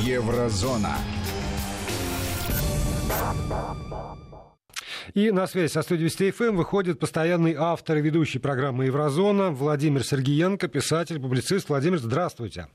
Еврозона. 0.00 0.96
И 5.12 5.30
на 5.30 5.46
связь 5.46 5.72
со 5.72 5.82
студией 5.82 6.06
Вести 6.06 6.30
ФМ 6.30 6.56
выходит 6.56 6.98
постоянный 6.98 7.54
автор 7.54 7.98
и 7.98 8.00
ведущий 8.00 8.38
программы 8.38 8.86
«Еврозона» 8.86 9.50
Владимир 9.50 10.02
Сергиенко, 10.02 10.68
писатель, 10.68 11.20
публицист. 11.20 11.68
Владимир, 11.68 11.98
здравствуйте. 11.98 12.68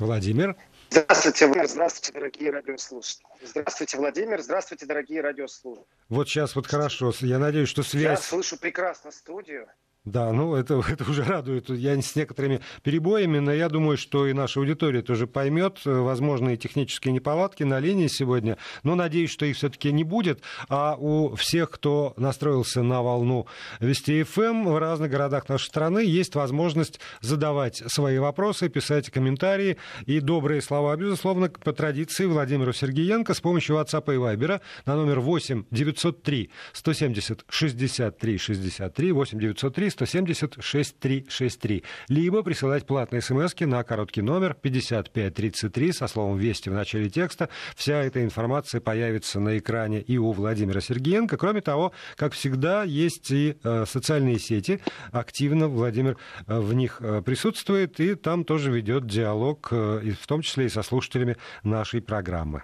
Владимир. 0.00 0.56
Здравствуйте, 0.90 1.46
Владимир. 1.46 1.68
Здравствуйте, 1.68 2.12
дорогие 2.18 2.50
радиослушатели. 2.50 3.26
Здравствуйте, 3.44 3.96
Владимир. 3.98 4.42
Здравствуйте, 4.42 4.86
дорогие 4.86 5.20
радиослушатели. 5.20 5.86
Вот 6.08 6.28
сейчас 6.28 6.56
вот 6.56 6.66
хорошо. 6.66 7.12
Я 7.20 7.38
надеюсь, 7.38 7.68
что 7.68 7.84
связь... 7.84 8.02
Я 8.02 8.16
слышу 8.16 8.58
прекрасно 8.58 9.12
студию. 9.12 9.68
Да, 10.04 10.32
ну 10.32 10.56
это, 10.56 10.82
это 10.88 11.08
уже 11.08 11.22
радует. 11.22 11.70
Я 11.70 12.00
с 12.00 12.16
некоторыми 12.16 12.60
перебоями, 12.82 13.38
но 13.38 13.52
я 13.52 13.68
думаю, 13.68 13.96
что 13.96 14.26
и 14.26 14.32
наша 14.32 14.58
аудитория 14.58 15.00
тоже 15.00 15.28
поймет 15.28 15.78
э, 15.84 15.92
возможные 15.92 16.56
технические 16.56 17.12
неполадки 17.12 17.62
на 17.62 17.78
линии 17.78 18.08
сегодня. 18.08 18.58
Но 18.82 18.96
надеюсь, 18.96 19.30
что 19.30 19.46
их 19.46 19.56
все-таки 19.56 19.92
не 19.92 20.02
будет. 20.02 20.42
А 20.68 20.96
у 20.98 21.36
всех, 21.36 21.70
кто 21.70 22.14
настроился 22.16 22.82
на 22.82 23.00
волну 23.02 23.46
Вести 23.78 24.24
ФМ 24.24 24.64
в 24.64 24.78
разных 24.78 25.10
городах 25.10 25.48
нашей 25.48 25.66
страны, 25.66 26.00
есть 26.00 26.34
возможность 26.34 26.98
задавать 27.20 27.76
свои 27.86 28.18
вопросы, 28.18 28.68
писать 28.68 29.08
комментарии 29.08 29.76
и 30.06 30.18
добрые 30.18 30.62
слова, 30.62 30.96
безусловно, 30.96 31.48
по 31.48 31.72
традиции 31.72 32.26
Владимиру 32.26 32.72
Сергеенко 32.72 33.34
с 33.34 33.40
помощью 33.40 33.76
WhatsApp 33.76 34.12
и 34.12 34.16
Viber 34.16 34.60
на 34.84 34.96
номер 34.96 35.20
8 35.20 35.64
903 35.70 36.50
170 36.72 37.44
63 37.48 38.38
63 38.38 39.12
8 39.12 39.38
903 39.38 39.91
170 39.92 40.56
6363. 40.60 41.84
Либо 42.08 42.42
присылать 42.42 42.86
платные 42.86 43.22
смс 43.22 43.54
на 43.60 43.84
короткий 43.84 44.22
номер 44.22 44.54
5533 44.54 45.92
со 45.92 46.06
словом 46.06 46.38
«Вести» 46.38 46.68
в 46.68 46.72
начале 46.72 47.08
текста. 47.08 47.48
Вся 47.76 48.02
эта 48.02 48.22
информация 48.22 48.80
появится 48.80 49.40
на 49.40 49.58
экране 49.58 50.00
и 50.00 50.18
у 50.18 50.32
Владимира 50.32 50.80
Сергеенко. 50.80 51.36
Кроме 51.36 51.60
того, 51.60 51.92
как 52.16 52.32
всегда, 52.32 52.82
есть 52.82 53.30
и 53.30 53.56
э, 53.62 53.84
социальные 53.86 54.38
сети. 54.38 54.80
Активно 55.12 55.68
Владимир 55.68 56.16
э, 56.46 56.58
в 56.58 56.72
них 56.74 56.98
э, 57.00 57.22
присутствует 57.22 58.00
и 58.00 58.14
там 58.14 58.44
тоже 58.44 58.70
ведет 58.70 59.06
диалог, 59.06 59.70
в 59.70 60.26
том 60.26 60.42
числе 60.42 60.66
и 60.66 60.68
со 60.68 60.82
слушателями 60.82 61.36
нашей 61.62 62.00
программы. 62.00 62.62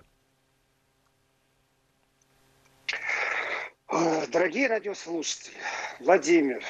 Дорогие 4.32 4.68
радиослушатели, 4.68 5.54
Владимир, 6.00 6.62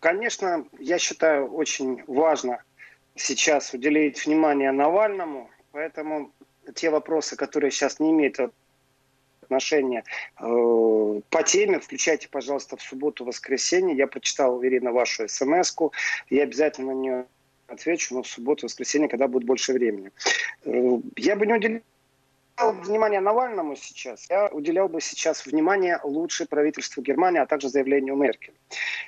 Конечно, 0.00 0.66
я 0.78 0.98
считаю, 0.98 1.52
очень 1.52 2.02
важно 2.06 2.62
сейчас 3.16 3.74
уделить 3.74 4.24
внимание 4.24 4.70
Навальному, 4.70 5.50
поэтому 5.72 6.32
те 6.74 6.90
вопросы, 6.90 7.36
которые 7.36 7.70
сейчас 7.70 7.98
не 7.98 8.10
имеют 8.10 8.38
отношения 9.42 10.04
э, 10.38 11.20
по 11.30 11.42
теме, 11.42 11.80
включайте, 11.80 12.28
пожалуйста, 12.28 12.76
в 12.76 12.82
субботу-воскресенье. 12.82 13.96
Я 13.96 14.06
прочитал, 14.06 14.62
Ирина, 14.62 14.92
вашу 14.92 15.26
смс 15.26 15.74
-ку. 15.74 15.90
Я 16.28 16.42
обязательно 16.42 16.94
на 16.94 16.98
нее 16.98 17.26
отвечу, 17.66 18.14
но 18.14 18.22
в 18.22 18.26
субботу-воскресенье, 18.28 19.08
когда 19.08 19.26
будет 19.26 19.44
больше 19.44 19.72
времени. 19.72 20.10
Э, 20.64 20.98
я 21.16 21.34
бы 21.36 21.46
не 21.46 21.54
уделил 21.54 21.82
внимание 22.58 23.20
Навальному 23.20 23.76
сейчас, 23.76 24.28
я 24.30 24.46
уделял 24.48 24.88
бы 24.88 25.00
сейчас 25.00 25.46
внимание 25.46 26.00
лучше 26.02 26.46
правительству 26.46 27.02
Германии, 27.02 27.40
а 27.40 27.46
также 27.46 27.68
заявлению 27.68 28.16
Меркель. 28.16 28.54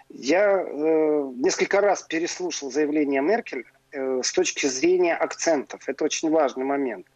Я 0.08 0.62
э, 0.62 1.32
несколько 1.36 1.80
раз 1.80 2.02
переслушал 2.02 2.70
заявление 2.70 3.22
Меркель 3.22 3.64
э, 3.92 4.22
с 4.22 4.32
точки 4.32 4.66
зрения 4.66 5.14
акцентов. 5.14 5.88
Это 5.88 6.04
очень 6.04 6.30
важный 6.30 6.64
момент. 6.64 7.06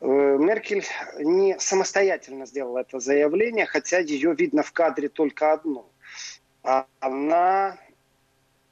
Э, 0.00 0.06
Меркель 0.06 0.84
не 1.18 1.58
самостоятельно 1.58 2.46
сделала 2.46 2.78
это 2.78 3.00
заявление, 3.00 3.66
хотя 3.66 3.98
ее 3.98 4.34
видно 4.34 4.62
в 4.62 4.72
кадре 4.72 5.08
только 5.08 5.52
одну. 5.52 5.86
Она 7.00 7.78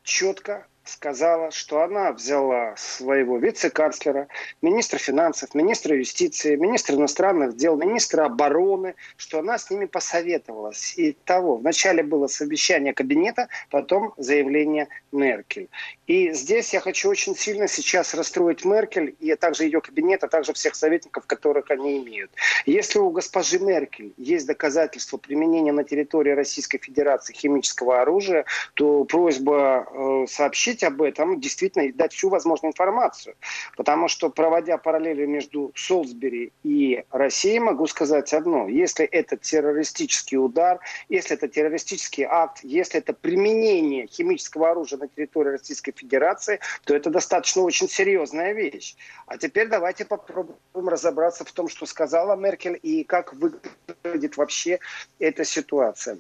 четко 0.03 0.67
сказала, 0.85 1.51
что 1.51 1.83
она 1.83 2.13
взяла 2.13 2.75
своего 2.77 3.39
вице-канцлера, 3.39 4.29
министра 4.63 4.99
финансов, 4.99 5.55
министра 5.55 5.97
юстиции, 5.97 6.57
министра 6.57 6.95
иностранных 6.97 7.57
дел, 7.57 7.77
министра 7.77 8.27
обороны, 8.27 8.95
что 9.17 9.39
она 9.39 9.59
с 9.59 9.71
ними 9.71 9.87
посоветовалась. 9.87 10.95
И 10.97 11.17
того, 11.25 11.57
вначале 11.57 12.03
было 12.03 12.27
совещание 12.27 12.93
кабинета, 12.93 13.49
потом 13.71 14.13
заявление 14.17 14.89
Меркель. 15.11 15.69
И 16.07 16.33
здесь 16.33 16.75
я 16.75 16.81
хочу 16.81 17.09
очень 17.09 17.35
сильно 17.35 17.67
сейчас 17.67 18.15
расстроить 18.15 18.65
Меркель 18.65 19.15
и 19.21 19.35
также 19.37 19.65
ее 19.65 19.81
кабинет, 19.81 20.23
а 20.23 20.29
также 20.29 20.53
всех 20.53 20.75
советников, 20.75 21.27
которых 21.27 21.71
они 21.71 21.99
имеют. 21.99 22.31
Если 22.67 22.99
у 22.99 23.11
госпожи 23.11 23.59
Меркель 23.59 24.13
есть 24.19 24.47
доказательства 24.47 25.17
применения 25.17 25.73
на 25.73 25.85
территории 25.85 26.33
Российской 26.33 26.79
Федерации 26.79 27.33
химического 27.33 28.03
оружия, 28.03 28.45
то 28.75 29.05
просьба 29.05 29.87
э, 29.91 30.27
сообщить 30.29 30.74
сообщить 30.75 30.85
об 30.85 31.03
этом, 31.03 31.41
действительно 31.41 31.93
дать 31.93 32.13
всю 32.13 32.29
возможную 32.29 32.71
информацию. 32.71 33.35
Потому 33.77 34.09
что, 34.09 34.31
проводя 34.31 34.79
параллели 34.79 35.27
между 35.27 35.73
Солсбери 35.75 36.53
и 36.65 37.05
Россией, 37.11 37.61
могу 37.61 37.87
сказать 37.87 38.33
одно. 38.35 38.69
Если 38.69 39.05
это 39.05 39.37
террористический 39.37 40.39
удар, 40.39 40.81
если 41.09 41.37
это 41.37 41.49
террористический 41.49 42.25
акт, 42.25 42.61
если 42.65 43.01
это 43.01 43.13
применение 43.13 44.07
химического 44.07 44.71
оружия 44.71 44.99
на 44.99 45.09
территории 45.09 45.51
Российской 45.51 45.93
Федерации, 45.93 46.61
то 46.85 46.95
это 46.95 47.11
достаточно 47.11 47.63
очень 47.63 47.89
серьезная 47.89 48.55
вещь. 48.55 48.97
А 49.27 49.37
теперь 49.37 49.69
давайте 49.69 50.05
попробуем 50.05 50.89
разобраться 50.89 51.45
в 51.45 51.53
том, 51.53 51.69
что 51.69 51.87
сказала 51.87 52.37
Меркель 52.37 52.79
и 52.83 53.05
как 53.05 53.35
выглядит 53.35 54.37
вообще 54.37 54.79
эта 55.19 55.45
ситуация. 55.45 56.19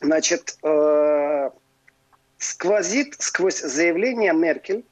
Значит, 0.00 0.58
э, 0.64 1.50
сквозит 2.42 3.14
сквозь 3.20 3.60
заявление 3.60 4.32
Меркель 4.32 4.84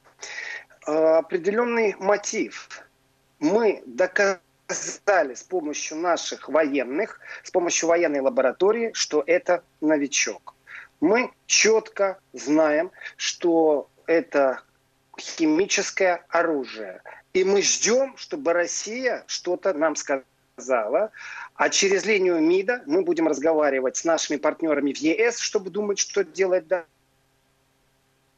э, 0.87 0.91
определенный 0.91 1.95
мотив. 1.99 2.69
Мы 3.39 3.83
доказали 3.85 5.33
с 5.33 5.43
помощью 5.43 5.97
наших 5.97 6.47
военных, 6.47 7.19
с 7.43 7.51
помощью 7.51 7.89
военной 7.89 8.21
лаборатории, 8.21 8.91
что 8.93 9.21
это 9.27 9.63
новичок. 9.81 10.55
Мы 11.01 11.31
четко 11.45 12.19
знаем, 12.31 12.91
что 13.17 13.89
это 14.05 14.61
химическое 15.19 16.23
оружие. 16.29 17.01
И 17.33 17.43
мы 17.43 17.61
ждем, 17.63 18.15
чтобы 18.15 18.53
Россия 18.53 19.25
что-то 19.27 19.73
нам 19.73 19.97
сказала. 19.97 21.11
А 21.55 21.69
через 21.69 22.05
линию 22.05 22.39
МИДа 22.39 22.83
мы 22.85 23.01
будем 23.01 23.27
разговаривать 23.27 23.97
с 23.97 24.05
нашими 24.05 24.37
партнерами 24.37 24.93
в 24.93 24.97
ЕС, 24.97 25.39
чтобы 25.39 25.69
думать, 25.69 25.99
что 25.99 26.23
делать 26.23 26.67
дальше 26.67 26.87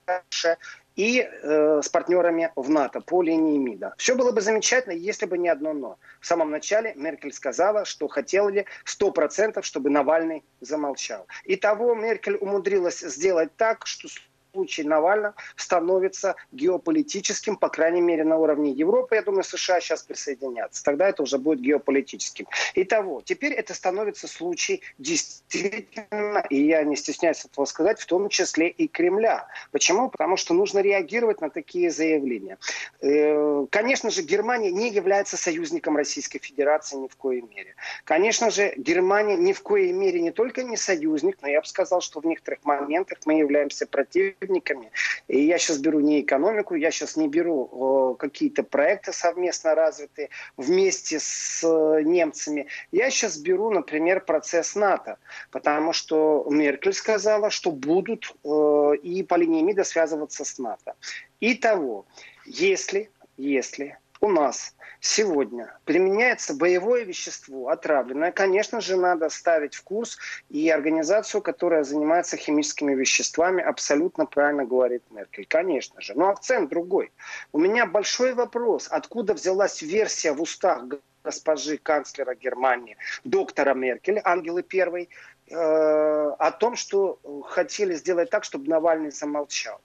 дальше, 0.05 0.57
и 0.95 1.21
э, 1.21 1.81
с 1.83 1.89
партнерами 1.89 2.51
в 2.55 2.69
НАТО 2.69 3.01
по 3.01 3.21
линии 3.21 3.57
МИДа. 3.57 3.95
Все 3.97 4.15
было 4.15 4.31
бы 4.31 4.41
замечательно, 4.41 4.93
если 4.93 5.25
бы 5.25 5.37
не 5.37 5.49
одно 5.49 5.73
«но». 5.73 5.97
В 6.19 6.25
самом 6.25 6.51
начале 6.51 6.93
Меркель 6.95 7.33
сказала, 7.33 7.85
что 7.85 8.07
хотела 8.07 8.49
ли 8.49 8.65
100%, 8.85 9.61
чтобы 9.63 9.89
Навальный 9.89 10.43
замолчал. 10.61 11.27
И 11.45 11.55
того 11.55 11.95
Меркель 11.95 12.35
умудрилась 12.35 12.99
сделать 12.99 13.55
так, 13.57 13.87
что 13.87 14.07
случай 14.53 14.83
Навального 14.83 15.33
становится 15.55 16.35
геополитическим, 16.51 17.57
по 17.57 17.69
крайней 17.69 18.01
мере, 18.01 18.23
на 18.23 18.37
уровне 18.37 18.71
Европы. 18.71 19.15
Я 19.15 19.23
думаю, 19.23 19.43
США 19.43 19.81
сейчас 19.81 20.03
присоединятся. 20.03 20.83
Тогда 20.83 21.09
это 21.09 21.23
уже 21.23 21.37
будет 21.37 21.59
геополитическим. 21.59 22.47
Итого, 22.75 23.21
теперь 23.21 23.53
это 23.53 23.73
становится 23.73 24.27
случай 24.27 24.81
действительно, 24.99 26.45
и 26.49 26.67
я 26.67 26.83
не 26.83 26.95
стесняюсь 26.95 27.43
этого 27.45 27.65
сказать, 27.65 27.99
в 27.99 28.05
том 28.05 28.29
числе 28.29 28.69
и 28.69 28.87
Кремля. 28.87 29.47
Почему? 29.71 30.09
Потому 30.09 30.37
что 30.37 30.53
нужно 30.53 30.79
реагировать 30.79 31.41
на 31.41 31.49
такие 31.49 31.89
заявления. 31.89 32.57
Э, 33.01 33.65
конечно 33.71 34.11
же, 34.11 34.21
Германия 34.21 34.71
не 34.71 34.89
является 34.91 35.35
союзником 35.35 35.97
Российской 35.97 36.39
Федерации 36.39 36.97
ни 36.97 37.07
в 37.07 37.15
коей 37.15 37.41
мере. 37.41 37.75
Конечно 38.03 38.51
же, 38.51 38.73
Германия 38.77 39.35
ни 39.35 39.53
в 39.53 39.63
коей 39.63 39.91
мере 39.93 40.21
не 40.21 40.31
только 40.31 40.63
не 40.63 40.77
союзник, 40.77 41.37
но 41.41 41.47
я 41.47 41.61
бы 41.61 41.67
сказал, 41.67 42.01
что 42.01 42.19
в 42.19 42.25
некоторых 42.25 42.63
моментах 42.63 43.17
мы 43.25 43.33
являемся 43.39 43.87
противником 43.87 44.42
сотрудниками. 44.43 44.91
И 45.27 45.45
я 45.45 45.57
сейчас 45.57 45.77
беру 45.79 45.99
не 45.99 46.21
экономику, 46.21 46.75
я 46.75 46.91
сейчас 46.91 47.17
не 47.17 47.27
беру 47.27 48.15
какие-то 48.19 48.63
проекты 48.63 49.13
совместно 49.13 49.75
развитые 49.75 50.29
вместе 50.57 51.19
с 51.19 51.63
э, 51.63 52.03
немцами. 52.03 52.67
Я 52.91 53.09
сейчас 53.09 53.37
беру, 53.37 53.71
например, 53.71 54.21
процесс 54.21 54.75
НАТО, 54.75 55.17
потому 55.51 55.93
что 55.93 56.45
Меркель 56.49 56.93
сказала, 56.93 57.49
что 57.49 57.71
будут 57.71 58.35
э, 58.43 58.91
и 59.03 59.23
по 59.23 59.35
линии 59.35 59.61
МИДа 59.61 59.83
связываться 59.83 60.43
с 60.43 60.59
НАТО. 60.59 60.95
Итого, 61.41 62.05
если, 62.45 63.09
если 63.37 63.97
у 64.23 64.29
нас 64.29 64.73
сегодня 65.01 65.77
применяется 65.83 66.53
боевое 66.53 67.03
вещество, 67.03 67.67
отравленное, 67.67 68.31
конечно 68.31 68.79
же, 68.79 68.95
надо 68.95 69.27
ставить 69.27 69.75
в 69.75 69.83
курс 69.83 70.17
и 70.49 70.69
организацию, 70.69 71.41
которая 71.41 71.83
занимается 71.83 72.37
химическими 72.37 72.95
веществами, 72.95 73.61
абсолютно 73.61 74.25
правильно 74.25 74.63
говорит 74.63 75.03
Меркель, 75.11 75.45
конечно 75.45 75.99
же. 75.99 76.13
Но 76.15 76.29
акцент 76.29 76.69
другой. 76.69 77.11
У 77.51 77.59
меня 77.59 77.85
большой 77.85 78.33
вопрос, 78.33 78.87
откуда 78.89 79.33
взялась 79.33 79.81
версия 79.81 80.31
в 80.31 80.41
устах 80.41 80.85
госпожи 81.25 81.77
канцлера 81.77 82.33
Германии, 82.33 82.95
доктора 83.25 83.73
Меркель, 83.73 84.21
Ангелы 84.23 84.63
Первой, 84.63 85.09
э, 85.49 85.55
о 85.55 86.51
том, 86.51 86.77
что 86.77 87.19
хотели 87.45 87.93
сделать 87.95 88.29
так, 88.29 88.45
чтобы 88.45 88.69
Навальный 88.69 89.11
замолчал. 89.11 89.81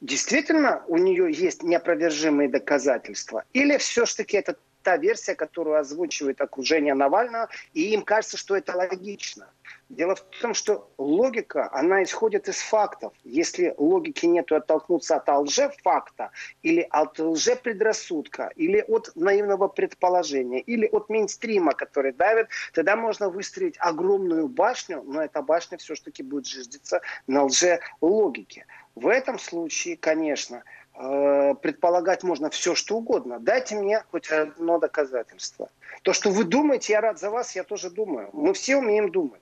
Действительно, 0.00 0.84
у 0.86 0.96
нее 0.96 1.32
есть 1.32 1.62
неопровержимые 1.62 2.48
доказательства? 2.48 3.44
Или 3.52 3.76
все-таки 3.78 4.36
это 4.36 4.56
та 4.82 4.96
версия, 4.96 5.34
которую 5.34 5.76
озвучивает 5.76 6.40
окружение 6.40 6.94
Навального, 6.94 7.48
и 7.74 7.92
им 7.92 8.02
кажется, 8.02 8.36
что 8.36 8.56
это 8.56 8.76
логично? 8.76 9.48
Дело 9.88 10.14
в 10.14 10.20
том, 10.40 10.54
что 10.54 10.90
логика, 10.98 11.68
она 11.72 12.02
исходит 12.02 12.48
из 12.48 12.60
фактов. 12.60 13.12
Если 13.24 13.74
логики 13.78 14.26
нету 14.26 14.54
оттолкнуться 14.54 15.16
от 15.16 15.28
лжефакта, 15.28 16.30
или 16.62 16.86
от 16.90 17.18
лжепредрассудка, 17.18 18.50
или 18.56 18.84
от 18.86 19.10
наивного 19.14 19.68
предположения, 19.68 20.60
или 20.60 20.86
от 20.86 21.08
мейнстрима, 21.08 21.72
который 21.72 22.12
давит, 22.12 22.48
тогда 22.72 22.96
можно 22.96 23.30
выстроить 23.30 23.76
огромную 23.78 24.48
башню, 24.48 25.02
но 25.02 25.22
эта 25.22 25.42
башня 25.42 25.78
все-таки 25.78 26.22
будет 26.22 26.46
жиждиться 26.46 27.00
на 27.26 27.44
лжелогике. 27.44 28.66
В 28.98 29.06
этом 29.06 29.38
случае, 29.38 29.96
конечно, 29.96 30.64
э, 30.94 31.54
предполагать 31.62 32.24
можно 32.24 32.50
все, 32.50 32.74
что 32.74 32.96
угодно. 32.96 33.38
Дайте 33.38 33.76
мне 33.76 34.02
хоть 34.10 34.28
одно 34.28 34.78
доказательство. 34.78 35.70
То, 36.02 36.12
что 36.12 36.30
вы 36.30 36.42
думаете, 36.42 36.94
я 36.94 37.00
рад 37.00 37.20
за 37.20 37.30
вас, 37.30 37.54
я 37.54 37.62
тоже 37.62 37.90
думаю. 37.90 38.28
Мы 38.32 38.52
все 38.54 38.76
умеем 38.76 39.12
думать. 39.12 39.40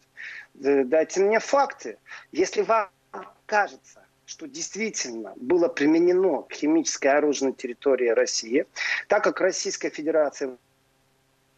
Э, 0.63 0.85
дайте 0.85 1.21
мне 1.21 1.41
факты. 1.41 1.97
Если 2.33 2.61
вам 2.61 2.91
кажется, 3.47 4.05
что 4.27 4.47
действительно 4.47 5.33
было 5.37 5.69
применено 5.69 6.45
химическое 6.53 7.17
оружие 7.17 7.49
на 7.49 7.55
территории 7.55 8.09
России, 8.09 8.67
так 9.09 9.25
как 9.25 9.41
Российская 9.41 9.89
Федерация 9.89 10.59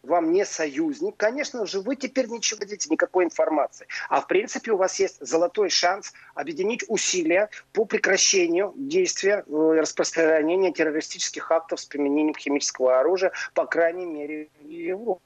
вам 0.03 0.31
не 0.31 0.45
союзник, 0.45 1.15
конечно 1.17 1.65
же, 1.65 1.81
вы 1.81 1.95
теперь 1.95 2.27
ничего 2.27 2.59
не 2.59 2.65
дадите, 2.65 2.89
никакой 2.89 3.25
информации. 3.25 3.87
А 4.09 4.21
в 4.21 4.27
принципе 4.27 4.71
у 4.71 4.77
вас 4.77 4.99
есть 4.99 5.17
золотой 5.19 5.69
шанс 5.69 6.13
объединить 6.35 6.83
усилия 6.87 7.49
по 7.73 7.85
прекращению 7.85 8.73
действия 8.75 9.43
э, 9.47 9.79
распространения 9.79 10.71
террористических 10.71 11.51
актов 11.51 11.79
с 11.79 11.85
применением 11.85 12.35
химического 12.35 12.99
оружия, 12.99 13.31
по 13.53 13.65
крайней 13.65 14.05
мере, 14.05 14.49
в 14.61 14.67
Европе 14.67 15.21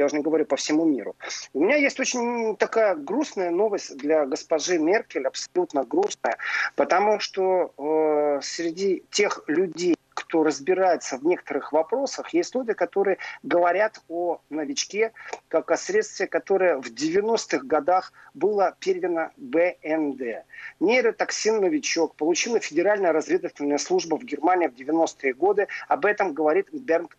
я 0.00 0.06
уже 0.06 0.16
не 0.16 0.22
говорю 0.22 0.46
по 0.46 0.56
всему 0.56 0.84
миру. 0.84 1.14
У 1.52 1.62
меня 1.62 1.76
есть 1.76 2.00
очень 2.00 2.56
такая 2.56 2.94
грустная 2.94 3.50
новость 3.50 3.96
для 3.98 4.24
госпожи 4.24 4.78
Меркель, 4.78 5.26
абсолютно 5.26 5.84
грустная, 5.84 6.38
потому 6.74 7.20
что 7.20 7.72
э, 7.76 8.40
среди 8.42 9.04
тех 9.10 9.44
людей, 9.46 9.96
кто 10.30 10.44
разбирается 10.44 11.18
в 11.18 11.26
некоторых 11.26 11.72
вопросах, 11.72 12.32
есть 12.32 12.54
люди, 12.54 12.72
которые 12.72 13.18
говорят 13.42 14.00
о 14.08 14.40
новичке 14.48 15.12
как 15.48 15.72
о 15.72 15.76
средстве, 15.76 16.28
которое 16.28 16.76
в 16.76 16.86
90-х 16.86 17.66
годах 17.66 18.12
было 18.32 18.76
передано 18.78 19.32
БНД. 19.36 20.44
Нейротоксин 20.78 21.60
«Новичок» 21.60 22.14
получила 22.14 22.60
Федеральная 22.60 23.12
разведывательная 23.12 23.78
служба 23.78 24.16
в 24.16 24.22
Германии 24.22 24.68
в 24.68 24.74
90-е 24.74 25.34
годы. 25.34 25.66
Об 25.88 26.06
этом 26.06 26.32
говорит 26.32 26.68
Бернт 26.72 27.10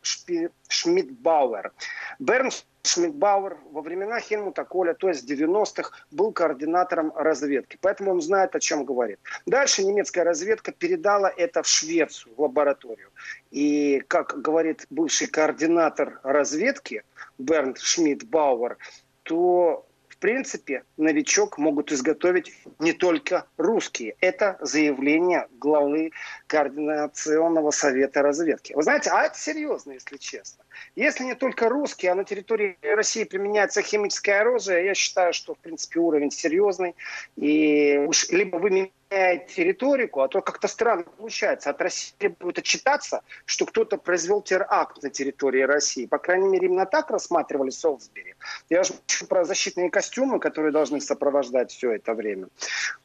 Шмидбауэр. 0.69 1.73
Бернт 2.19 2.65
Шмидбауэр 2.83 3.57
во 3.71 3.81
времена 3.81 4.19
Хельмута 4.19 4.63
Коля, 4.65 4.93
то 4.93 5.07
есть 5.09 5.23
в 5.23 5.31
90-х, 5.31 5.91
был 6.11 6.31
координатором 6.31 7.13
разведки. 7.15 7.77
Поэтому 7.81 8.11
он 8.11 8.21
знает, 8.21 8.55
о 8.55 8.59
чем 8.59 8.85
говорит. 8.85 9.19
Дальше 9.45 9.83
немецкая 9.83 10.23
разведка 10.23 10.71
передала 10.71 11.31
это 11.35 11.63
в 11.63 11.67
Швецию, 11.67 12.33
в 12.35 12.41
лабораторию. 12.41 13.09
И, 13.51 14.03
как 14.07 14.41
говорит 14.41 14.85
бывший 14.89 15.27
координатор 15.27 16.19
разведки 16.23 17.03
Бернт 17.37 17.79
Шмидбауэр, 17.79 18.77
то 19.23 19.85
принципе, 20.21 20.83
новичок 20.97 21.57
могут 21.57 21.91
изготовить 21.91 22.53
не 22.79 22.94
только 22.94 23.47
русские. 23.57 24.15
Это 24.21 24.57
заявление 24.62 25.47
главы 25.59 26.12
Координационного 26.47 27.71
совета 27.71 28.21
разведки. 28.21 28.73
Вы 28.73 28.83
знаете, 28.83 29.09
а 29.09 29.23
это 29.23 29.38
серьезно, 29.38 29.91
если 29.91 30.18
честно. 30.18 30.63
Если 30.95 31.25
не 31.25 31.35
только 31.35 31.68
русские, 31.68 32.12
а 32.12 32.15
на 32.15 32.23
территории 32.23 32.77
России 32.81 33.23
применяется 33.25 33.81
химическое 33.81 34.41
оружие, 34.41 34.85
я 34.85 34.94
считаю, 34.94 35.33
что, 35.33 35.56
в 35.56 35.57
принципе, 35.57 36.00
уровень 36.00 36.31
серьезный. 36.31 36.95
И 37.35 37.97
уж 38.07 38.29
либо 38.29 38.57
вы 38.57 38.91
меняете 39.11 39.63
риторику, 39.63 40.21
а 40.21 40.27
то 40.27 40.41
как-то 40.41 40.67
странно 40.67 41.03
получается. 41.03 41.69
От 41.69 41.81
России 41.81 42.13
требует 42.17 42.57
отчитаться, 42.59 43.21
что 43.45 43.65
кто-то 43.65 43.97
произвел 43.97 44.41
теракт 44.41 45.03
на 45.03 45.09
территории 45.09 45.61
России. 45.61 46.05
По 46.05 46.17
крайней 46.17 46.47
мере, 46.47 46.67
именно 46.67 46.85
так 46.85 47.11
рассматривали 47.11 47.69
Солсбери. 47.69 48.35
Я 48.69 48.83
же 48.83 48.93
про 49.27 49.43
защитные 49.43 49.89
костюмы, 49.89 50.39
которые 50.39 50.71
должны 50.71 51.01
сопровождать 51.01 51.71
все 51.71 51.91
это 51.91 52.13
время. 52.13 52.47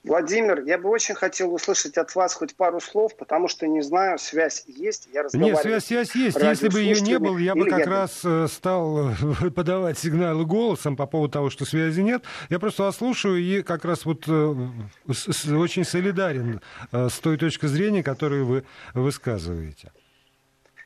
Владимир, 0.04 0.62
я 0.62 0.78
бы 0.78 0.88
очень 0.88 1.14
хотел 1.14 1.52
услышать 1.52 1.98
от 1.98 2.14
вас 2.14 2.34
хоть 2.34 2.54
пару 2.54 2.80
слов, 2.80 3.16
потому 3.16 3.48
что 3.48 3.66
не 3.66 3.82
знаю, 3.82 4.18
связь 4.18 4.64
есть. 4.66 5.08
Я 5.12 5.26
Нет, 5.32 5.58
связь, 5.58 5.84
связь 5.86 6.14
есть. 6.14 6.36
Если 6.38 6.68
бы 6.68 6.80
ее 6.80 7.00
не 7.00 7.18
было, 7.18 7.38
я 7.38 7.54
бы 7.54 7.68
как 7.68 7.80
я... 7.80 7.86
раз 7.86 8.20
э, 8.24 8.46
стал 8.48 9.10
э, 9.10 9.50
подавать 9.54 9.98
сигналы 9.98 10.44
голосом 10.44 10.96
по 10.96 11.06
поводу 11.06 11.32
того, 11.32 11.50
что 11.50 11.64
связи 11.64 12.00
нет. 12.00 12.22
Я 12.48 12.58
просто 12.58 12.84
вас 12.84 12.96
слушаю 12.96 13.38
и 13.38 13.62
как 13.62 13.84
раз 13.84 14.04
вот 14.04 14.24
э, 14.28 14.54
очень 15.06 15.84
солидарен 15.96 16.60
с 16.92 17.18
той 17.20 17.36
точкой 17.38 17.68
зрения, 17.68 18.02
которую 18.02 18.46
вы 18.46 18.64
высказываете. 18.94 19.92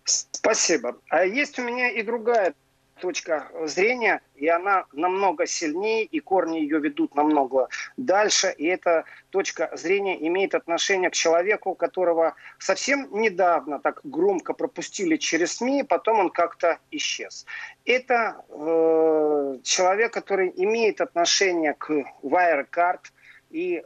Спасибо. 0.04 0.96
А 1.08 1.24
есть 1.24 1.58
у 1.58 1.62
меня 1.62 1.90
и 1.90 2.02
другая 2.02 2.54
точка 3.00 3.48
зрения, 3.64 4.20
и 4.36 4.46
она 4.46 4.84
намного 4.92 5.46
сильнее, 5.46 6.04
и 6.04 6.20
корни 6.20 6.58
ее 6.58 6.78
ведут 6.80 7.14
намного 7.14 7.68
дальше. 7.96 8.54
И 8.58 8.66
эта 8.66 9.04
точка 9.30 9.70
зрения 9.74 10.16
имеет 10.28 10.54
отношение 10.54 11.10
к 11.10 11.14
человеку, 11.14 11.74
которого 11.74 12.34
совсем 12.58 13.08
недавно 13.12 13.78
так 13.78 14.00
громко 14.04 14.52
пропустили 14.52 15.16
через 15.16 15.56
СМИ, 15.56 15.84
потом 15.84 16.20
он 16.20 16.30
как-то 16.30 16.78
исчез. 16.90 17.46
Это 17.86 18.44
э, 18.50 19.58
человек, 19.62 20.12
который 20.12 20.52
имеет 20.56 21.00
отношение 21.00 21.74
к 21.74 21.90
Wirecard, 22.22 23.00
и 23.50 23.82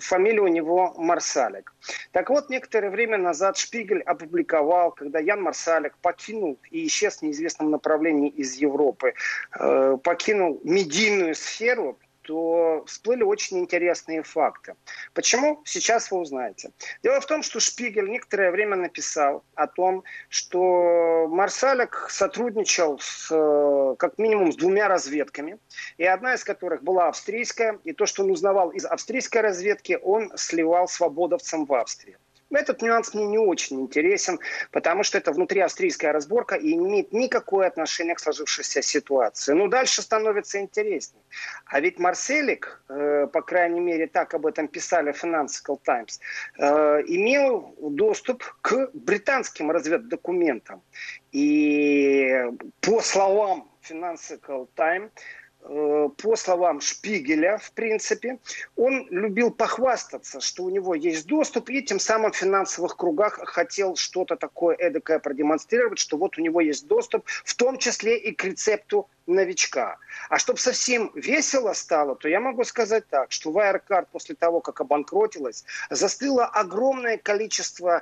фамилия 0.00 0.40
у 0.40 0.48
него 0.48 0.94
Марсалик. 0.98 1.72
Так 2.10 2.28
вот, 2.30 2.50
некоторое 2.50 2.90
время 2.90 3.18
назад 3.18 3.56
Шпигель 3.56 4.02
опубликовал, 4.02 4.92
когда 4.92 5.20
Ян 5.20 5.42
Марсалик 5.42 5.96
покинул 5.98 6.58
и 6.70 6.86
исчез 6.86 7.18
в 7.18 7.22
неизвестном 7.22 7.70
направлении 7.70 8.28
из 8.28 8.54
Европы, 8.56 9.14
э, 9.58 9.96
покинул 10.02 10.60
медийную 10.64 11.34
сферу, 11.34 11.98
то 12.22 12.84
всплыли 12.86 13.22
очень 13.22 13.58
интересные 13.58 14.22
факты. 14.22 14.74
Почему? 15.14 15.62
Сейчас 15.64 16.10
вы 16.10 16.18
узнаете. 16.18 16.70
Дело 17.02 17.20
в 17.20 17.26
том, 17.26 17.42
что 17.42 17.60
Шпигель 17.60 18.08
некоторое 18.08 18.50
время 18.50 18.76
написал 18.76 19.44
о 19.54 19.66
том, 19.66 20.04
что 20.28 21.28
Марсалик 21.28 22.06
сотрудничал 22.08 22.98
с, 23.00 23.28
э, 23.30 23.96
как 23.98 24.18
минимум 24.18 24.52
с 24.52 24.56
двумя 24.56 24.88
разведками, 24.88 25.58
и 25.98 26.04
одна 26.04 26.34
из 26.34 26.44
которых 26.44 26.82
была 26.82 27.08
австрийская, 27.08 27.78
и 27.84 27.92
то, 27.92 28.06
что 28.06 28.22
он 28.22 28.30
узнавал 28.30 28.70
из 28.70 28.84
австрийской 28.84 29.40
разведки, 29.40 29.98
он 30.02 30.32
сливал 30.36 30.88
свободовцам 30.88 31.66
в 31.66 31.74
Австрии. 31.74 32.16
Этот 32.52 32.82
нюанс 32.82 33.14
мне 33.14 33.26
не 33.26 33.38
очень 33.38 33.80
интересен, 33.80 34.38
потому 34.70 35.02
что 35.02 35.18
это 35.18 35.32
внутриавстрийская 35.32 36.12
разборка 36.12 36.54
и 36.54 36.74
не 36.74 36.86
имеет 36.86 37.12
никакое 37.12 37.66
отношения 37.66 38.14
к 38.14 38.20
сложившейся 38.20 38.82
ситуации. 38.82 39.54
Ну, 39.54 39.68
дальше 39.68 40.02
становится 40.02 40.60
интереснее. 40.60 41.22
А 41.66 41.80
ведь 41.80 41.98
Марселик, 41.98 42.82
э, 42.88 43.26
по 43.32 43.42
крайней 43.42 43.80
мере, 43.80 44.06
так 44.06 44.34
об 44.34 44.46
этом 44.46 44.68
писали 44.68 45.12
Financial 45.12 45.78
Times, 45.84 46.20
э, 46.58 47.02
имел 47.06 47.74
доступ 47.80 48.44
к 48.60 48.90
британским 48.92 49.70
разведдокументам. 49.70 50.82
И 51.32 52.44
по 52.80 53.00
словам 53.00 53.70
Financial 53.88 54.68
Times, 54.74 55.10
по 55.62 56.36
словам 56.36 56.80
Шпигеля, 56.80 57.58
в 57.58 57.72
принципе, 57.72 58.38
он 58.76 59.06
любил 59.10 59.50
похвастаться, 59.50 60.40
что 60.40 60.64
у 60.64 60.70
него 60.70 60.94
есть 60.94 61.26
доступ, 61.26 61.70
и 61.70 61.82
тем 61.82 62.00
самым 62.00 62.32
в 62.32 62.36
финансовых 62.36 62.96
кругах 62.96 63.38
хотел 63.44 63.94
что-то 63.96 64.36
такое 64.36 64.74
эдакое 64.76 65.20
продемонстрировать, 65.20 65.98
что 65.98 66.16
вот 66.16 66.36
у 66.36 66.40
него 66.40 66.60
есть 66.60 66.86
доступ, 66.88 67.24
в 67.44 67.54
том 67.54 67.78
числе 67.78 68.18
и 68.18 68.32
к 68.32 68.44
рецепту 68.44 69.08
новичка. 69.26 69.98
А 70.28 70.38
чтобы 70.38 70.58
совсем 70.58 71.12
весело 71.14 71.72
стало, 71.74 72.16
то 72.16 72.28
я 72.28 72.40
могу 72.40 72.64
сказать 72.64 73.06
так, 73.08 73.30
что 73.30 73.50
Wirecard 73.50 74.08
после 74.10 74.34
того, 74.34 74.60
как 74.60 74.80
обанкротилась, 74.80 75.64
застыло 75.90 76.44
огромное 76.46 77.18
количество 77.18 77.98
э, 77.98 78.00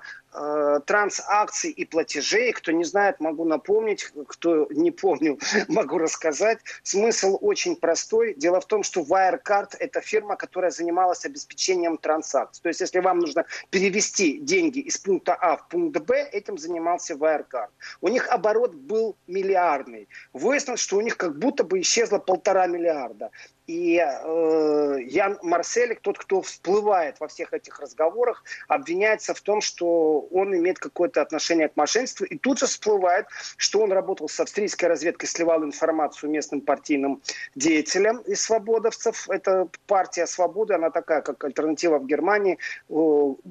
трансакций 0.87 1.71
и 1.71 1.85
платежей. 1.85 2.53
Кто 2.53 2.73
не 2.73 2.85
знает, 2.85 3.21
могу 3.21 3.45
напомнить, 3.45 4.13
кто 4.27 4.67
не 4.71 4.91
помнил, 4.91 5.39
могу 5.69 5.99
рассказать. 5.99 6.59
Смысл 6.83 7.39
очень 7.41 7.77
простой. 7.77 8.35
Дело 8.35 8.61
в 8.61 8.67
том, 8.67 8.83
что 8.83 9.01
Wirecard– 9.01 9.77
это 9.79 10.01
фирма, 10.01 10.37
которая 10.37 10.71
занималась 10.71 11.25
обеспечением 11.25 11.99
транзакций. 11.99 12.63
То 12.63 12.69
есть, 12.69 12.81
если 12.81 13.01
вам 13.01 13.19
нужно 13.19 13.45
перевести 13.71 14.39
деньги 14.39 14.81
из 14.81 14.99
пункта 14.99 15.35
А 15.35 15.57
в 15.57 15.69
пункт 15.69 16.01
Б, 16.03 16.29
этим 16.33 16.59
занимался 16.59 17.15
Wirecard. 17.15 17.71
У 18.01 18.09
них 18.09 18.29
оборот 18.29 18.75
был 18.75 19.17
миллиардный. 19.27 20.09
Выяснилось, 20.33 20.81
что 20.81 20.97
у 20.97 21.01
них 21.01 21.17
как 21.17 21.39
будто 21.39 21.65
бы 21.65 21.81
исчезло 21.81 22.19
полтора 22.19 22.67
миллиарда. 22.67 23.31
И 23.71 24.03
э, 24.05 24.99
Ян 25.07 25.39
Марселик, 25.43 26.01
тот, 26.01 26.19
кто 26.19 26.43
всплывает 26.43 27.21
во 27.21 27.29
всех 27.29 27.53
этих 27.53 27.79
разговорах, 27.79 28.43
обвиняется 28.67 29.33
в 29.33 29.41
том, 29.43 29.61
что 29.61 30.23
он 30.33 30.53
имеет 30.57 30.81
какое-то 30.81 31.23
отношение 31.23 31.69
к 31.69 31.77
мошенничеству. 31.77 32.27
И 32.27 32.37
тут 32.37 32.59
же 32.59 32.67
всплывает, 32.67 33.27
что 33.57 33.81
он 33.81 33.93
работал 33.93 34.29
с 34.29 34.41
австрийской 34.41 34.89
разведкой, 34.89 35.29
сливал 35.29 35.63
информацию 35.63 36.31
местным 36.31 36.63
партийным 36.63 37.23
деятелям 37.55 38.19
из 38.23 38.43
свободовцев. 38.43 39.31
Это 39.31 39.69
партия 39.87 40.27
свободы, 40.27 40.75
она 40.75 40.91
такая, 40.91 41.21
как 41.21 41.45
альтернатива 41.45 42.01
в 42.01 42.07
Германии, 42.07 42.59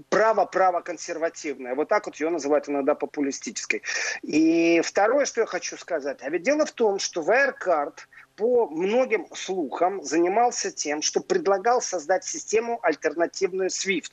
право-право 0.10 0.82
консервативная. 0.82 1.76
Вот 1.76 1.88
так 1.88 2.08
вот 2.08 2.18
ее 2.18 2.30
называют 2.30 2.68
иногда 2.68 2.94
популистической. 2.94 3.84
И 4.24 4.82
второе, 4.84 5.24
что 5.24 5.40
я 5.40 5.48
хочу 5.48 5.78
сказать. 5.78 6.18
А 6.24 6.30
ведь 6.30 6.44
дело 6.44 6.66
в 6.66 6.74
том, 6.74 7.00
что 7.00 7.22
Wirecard– 7.22 7.94
по 8.40 8.70
многим 8.70 9.28
слухам 9.34 10.02
занимался 10.02 10.72
тем, 10.72 11.02
что 11.02 11.20
предлагал 11.20 11.82
создать 11.82 12.24
систему 12.24 12.80
альтернативную 12.82 13.68
SWIFT. 13.68 14.12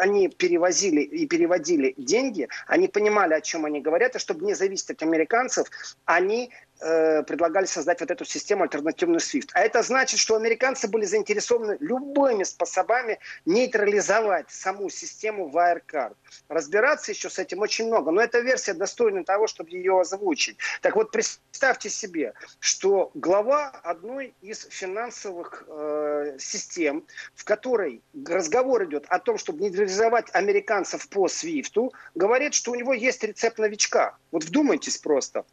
Они 0.00 0.28
перевозили 0.28 1.02
и 1.02 1.24
переводили 1.28 1.94
деньги, 1.96 2.48
они 2.66 2.88
понимали, 2.88 3.34
о 3.34 3.40
чем 3.40 3.64
они 3.64 3.80
говорят, 3.80 4.16
и 4.16 4.18
чтобы 4.18 4.44
не 4.44 4.54
зависеть 4.54 4.90
от 4.90 5.02
американцев, 5.04 5.68
они 6.04 6.50
Э, 6.80 7.22
предлагали 7.22 7.66
создать 7.66 8.00
вот 8.00 8.10
эту 8.10 8.24
систему 8.24 8.64
альтернативную 8.64 9.20
SWIFT. 9.20 9.50
А 9.54 9.60
это 9.60 9.82
значит, 9.82 10.18
что 10.18 10.34
американцы 10.34 10.88
были 10.88 11.04
заинтересованы 11.04 11.76
любыми 11.78 12.42
способами 12.42 13.20
нейтрализовать 13.46 14.50
саму 14.50 14.90
систему 14.90 15.48
Wirecard. 15.54 16.16
Разбираться 16.48 17.12
еще 17.12 17.30
с 17.30 17.38
этим 17.38 17.60
очень 17.60 17.86
много, 17.86 18.10
но 18.10 18.20
эта 18.20 18.40
версия 18.40 18.74
достойна 18.74 19.24
того, 19.24 19.46
чтобы 19.46 19.70
ее 19.70 20.00
озвучить. 20.00 20.58
Так 20.82 20.96
вот, 20.96 21.12
представьте 21.12 21.88
себе, 21.88 22.34
что 22.58 23.12
глава 23.14 23.68
одной 23.84 24.34
из 24.42 24.66
финансовых 24.68 25.64
э, 25.68 26.36
систем, 26.40 27.06
в 27.36 27.44
которой 27.44 28.02
разговор 28.26 28.84
идет 28.84 29.06
о 29.08 29.20
том, 29.20 29.38
чтобы 29.38 29.60
нейтрализовать 29.60 30.26
американцев 30.34 31.08
по 31.08 31.28
SWIFT, 31.28 31.92
говорит, 32.16 32.52
что 32.52 32.72
у 32.72 32.74
него 32.74 32.92
есть 32.92 33.22
рецепт 33.22 33.58
новичка. 33.58 34.16
Вот 34.32 34.42
вдумайтесь 34.42 34.98
просто. 34.98 35.44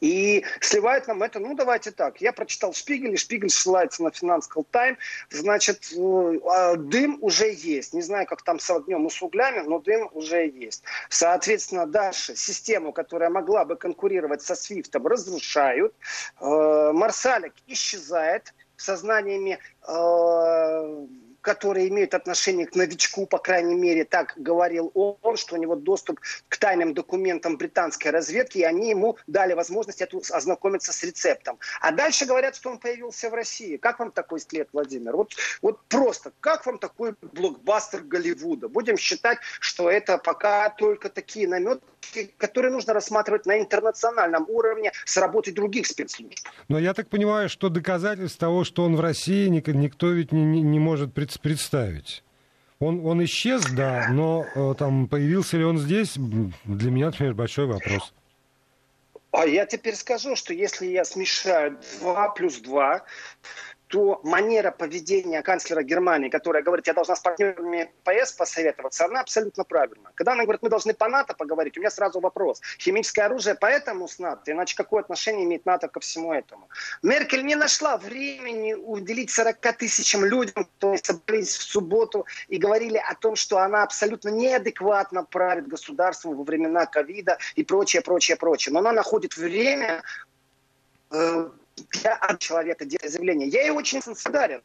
И 0.00 0.44
сливает 0.60 1.06
нам 1.06 1.22
это, 1.22 1.38
ну 1.38 1.54
давайте 1.54 1.90
так, 1.90 2.20
я 2.20 2.32
прочитал 2.32 2.72
Шпигель, 2.72 3.14
и 3.14 3.16
Шпигель 3.16 3.50
ссылается 3.50 4.02
на 4.02 4.08
Financial 4.08 4.64
Times, 4.70 4.98
значит, 5.30 5.92
э, 5.96 6.38
а 6.50 6.76
дым 6.76 7.18
уже 7.20 7.52
есть. 7.52 7.92
Не 7.92 8.02
знаю, 8.02 8.26
как 8.26 8.42
там 8.42 8.58
с 8.58 8.70
огнем 8.70 9.06
и 9.06 9.10
с 9.10 9.22
углями, 9.22 9.60
но 9.60 9.78
дым 9.78 10.08
уже 10.12 10.46
есть. 10.46 10.82
Соответственно, 11.08 11.86
дальше 11.86 12.34
систему, 12.36 12.92
которая 12.92 13.30
могла 13.30 13.64
бы 13.64 13.76
конкурировать 13.76 14.42
со 14.42 14.54
Свифтом, 14.54 15.06
разрушают. 15.06 15.94
Э, 16.40 16.90
Марсалик 16.92 17.54
исчезает 17.66 18.52
сознаниями 18.76 19.58
э, 19.86 21.06
которые 21.44 21.88
имеют 21.88 22.14
отношение 22.14 22.66
к 22.66 22.74
новичку, 22.74 23.26
по 23.26 23.38
крайней 23.38 23.74
мере, 23.74 24.04
так 24.04 24.32
говорил 24.36 24.90
он, 24.94 25.36
что 25.36 25.56
у 25.56 25.58
него 25.58 25.76
доступ 25.76 26.18
к 26.48 26.56
тайным 26.56 26.94
документам 26.94 27.58
британской 27.58 28.10
разведки, 28.10 28.58
и 28.58 28.62
они 28.62 28.88
ему 28.90 29.18
дали 29.26 29.52
возможность 29.52 30.02
ознакомиться 30.30 30.92
с 30.92 31.04
рецептом. 31.04 31.58
А 31.82 31.92
дальше 31.92 32.24
говорят, 32.24 32.56
что 32.56 32.70
он 32.70 32.78
появился 32.78 33.28
в 33.28 33.34
России. 33.34 33.76
Как 33.76 33.98
вам 33.98 34.10
такой 34.10 34.40
след, 34.40 34.70
Владимир? 34.72 35.14
Вот, 35.14 35.34
вот 35.60 35.84
просто, 35.88 36.32
как 36.40 36.64
вам 36.64 36.78
такой 36.78 37.14
блокбастер 37.20 38.00
Голливуда? 38.02 38.68
Будем 38.68 38.96
считать, 38.96 39.38
что 39.60 39.90
это 39.90 40.16
пока 40.16 40.70
только 40.70 41.10
такие 41.10 41.46
наметки, 41.46 42.34
которые 42.38 42.72
нужно 42.72 42.94
рассматривать 42.94 43.44
на 43.44 43.58
интернациональном 43.58 44.46
уровне 44.48 44.92
с 45.04 45.14
работой 45.18 45.52
других 45.52 45.86
спецслужб. 45.86 46.48
Но 46.68 46.78
я 46.78 46.94
так 46.94 47.10
понимаю, 47.10 47.50
что 47.50 47.68
доказательств 47.68 48.38
того, 48.38 48.64
что 48.64 48.84
он 48.84 48.96
в 48.96 49.00
России, 49.00 49.48
никто 49.48 50.08
ведь 50.08 50.32
не, 50.32 50.62
не 50.62 50.78
может 50.78 51.12
представить 51.12 51.33
представить. 51.38 52.22
Он, 52.80 53.04
он 53.06 53.24
исчез, 53.24 53.64
да, 53.66 54.08
но 54.10 54.44
э, 54.54 54.74
там 54.78 55.06
появился 55.08 55.56
ли 55.56 55.64
он 55.64 55.78
здесь, 55.78 56.14
для 56.16 56.90
меня, 56.90 57.06
например, 57.06 57.34
большой 57.34 57.66
вопрос. 57.66 58.12
А 59.30 59.46
я 59.46 59.66
теперь 59.66 59.94
скажу, 59.94 60.36
что 60.36 60.54
если 60.54 60.86
я 60.86 61.04
смешаю 61.04 61.78
2 62.00 62.28
плюс 62.30 62.58
2, 62.58 63.04
то 63.94 64.20
манера 64.24 64.72
поведения 64.72 65.40
канцлера 65.40 65.84
Германии, 65.84 66.28
которая 66.28 66.64
говорит, 66.64 66.88
я 66.88 66.94
должна 66.94 67.14
с 67.14 67.20
партнерами 67.20 67.92
ПС 68.02 68.32
посоветоваться, 68.32 69.04
она 69.04 69.20
абсолютно 69.20 69.62
правильна. 69.62 70.10
Когда 70.16 70.32
она 70.32 70.42
говорит, 70.42 70.62
мы 70.62 70.68
должны 70.68 70.94
по 70.94 71.08
НАТО 71.08 71.32
поговорить, 71.34 71.76
у 71.76 71.80
меня 71.80 71.90
сразу 71.90 72.18
вопрос. 72.18 72.60
Химическое 72.80 73.22
оружие 73.26 73.54
поэтому 73.54 74.08
с 74.08 74.18
НАТО, 74.18 74.50
иначе 74.50 74.74
какое 74.74 75.00
отношение 75.00 75.44
имеет 75.44 75.64
НАТО 75.64 75.86
ко 75.86 76.00
всему 76.00 76.32
этому? 76.32 76.68
Меркель 77.04 77.44
не 77.46 77.54
нашла 77.54 77.96
времени 77.96 78.74
уделить 78.74 79.30
40 79.30 79.76
тысячам 79.78 80.24
людям, 80.24 80.64
которые 80.64 80.98
собрались 80.98 81.56
в 81.56 81.62
субботу 81.62 82.26
и 82.48 82.56
говорили 82.56 82.96
о 82.96 83.14
том, 83.14 83.36
что 83.36 83.58
она 83.58 83.84
абсолютно 83.84 84.30
неадекватно 84.30 85.22
правит 85.22 85.68
государством 85.68 86.36
во 86.36 86.42
времена 86.42 86.86
ковида 86.86 87.38
и 87.54 87.62
прочее, 87.62 88.02
прочее, 88.02 88.36
прочее. 88.36 88.72
Но 88.72 88.80
она 88.80 88.90
находит 88.90 89.36
время 89.36 90.02
для 91.76 92.18
человека 92.38 92.84
делать 92.84 93.10
заявление. 93.10 93.48
Я 93.48 93.62
ей 93.62 93.70
очень 93.70 94.00
благодарен 94.02 94.62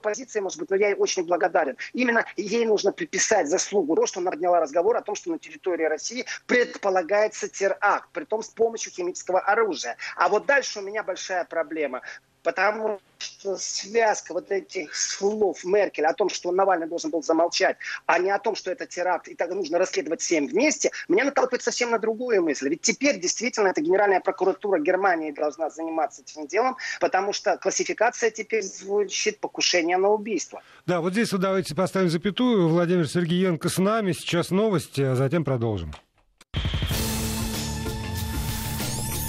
позиция, 0.00 0.42
может 0.42 0.58
быть, 0.58 0.70
но 0.70 0.76
я 0.76 0.88
ей 0.88 0.94
очень 0.94 1.24
благодарен. 1.24 1.76
Именно 1.92 2.24
ей 2.36 2.64
нужно 2.66 2.92
приписать 2.92 3.48
заслугу 3.48 3.94
то, 3.94 4.06
что 4.06 4.20
она 4.20 4.30
подняла 4.30 4.60
разговор 4.60 4.96
о 4.96 5.02
том, 5.02 5.14
что 5.14 5.30
на 5.30 5.38
территории 5.38 5.84
России 5.84 6.24
предполагается 6.46 7.48
теракт, 7.48 8.08
при 8.12 8.24
том 8.24 8.42
с 8.42 8.48
помощью 8.48 8.92
химического 8.92 9.40
оружия. 9.40 9.96
А 10.16 10.28
вот 10.28 10.46
дальше 10.46 10.80
у 10.80 10.82
меня 10.82 11.02
большая 11.02 11.44
проблема. 11.44 12.02
Потому 12.42 13.00
что 13.18 13.56
связка 13.56 14.32
вот 14.32 14.50
этих 14.50 14.94
слов 14.94 15.64
Меркель 15.64 16.06
о 16.06 16.14
том, 16.14 16.28
что 16.28 16.52
Навальный 16.52 16.86
должен 16.86 17.10
был 17.10 17.22
замолчать, 17.22 17.76
а 18.06 18.18
не 18.18 18.30
о 18.30 18.38
том, 18.38 18.54
что 18.54 18.70
это 18.70 18.86
теракт, 18.86 19.28
и 19.28 19.34
тогда 19.34 19.54
нужно 19.54 19.78
расследовать 19.78 20.20
всем 20.20 20.46
вместе, 20.46 20.90
меня 21.08 21.24
наталкивает 21.24 21.62
совсем 21.62 21.90
на 21.90 21.98
другую 21.98 22.42
мысль. 22.42 22.68
Ведь 22.68 22.80
теперь 22.80 23.20
действительно 23.20 23.68
эта 23.68 23.80
Генеральная 23.80 24.20
прокуратура 24.20 24.78
Германии 24.78 25.32
должна 25.32 25.70
заниматься 25.70 26.22
этим 26.22 26.46
делом, 26.46 26.76
потому 27.00 27.32
что 27.32 27.56
классификация 27.58 28.30
теперь 28.30 28.62
звучит 28.62 29.38
покушение 29.40 29.96
на 29.96 30.08
убийство. 30.08 30.62
Да, 30.86 31.00
вот 31.00 31.12
здесь 31.12 31.32
вот 31.32 31.40
давайте 31.40 31.74
поставим 31.74 32.08
запятую. 32.08 32.68
Владимир 32.68 33.08
Сергеенко 33.08 33.68
с 33.68 33.78
нами. 33.78 34.12
Сейчас 34.12 34.50
новости, 34.50 35.02
а 35.02 35.14
затем 35.14 35.44
продолжим. 35.44 35.92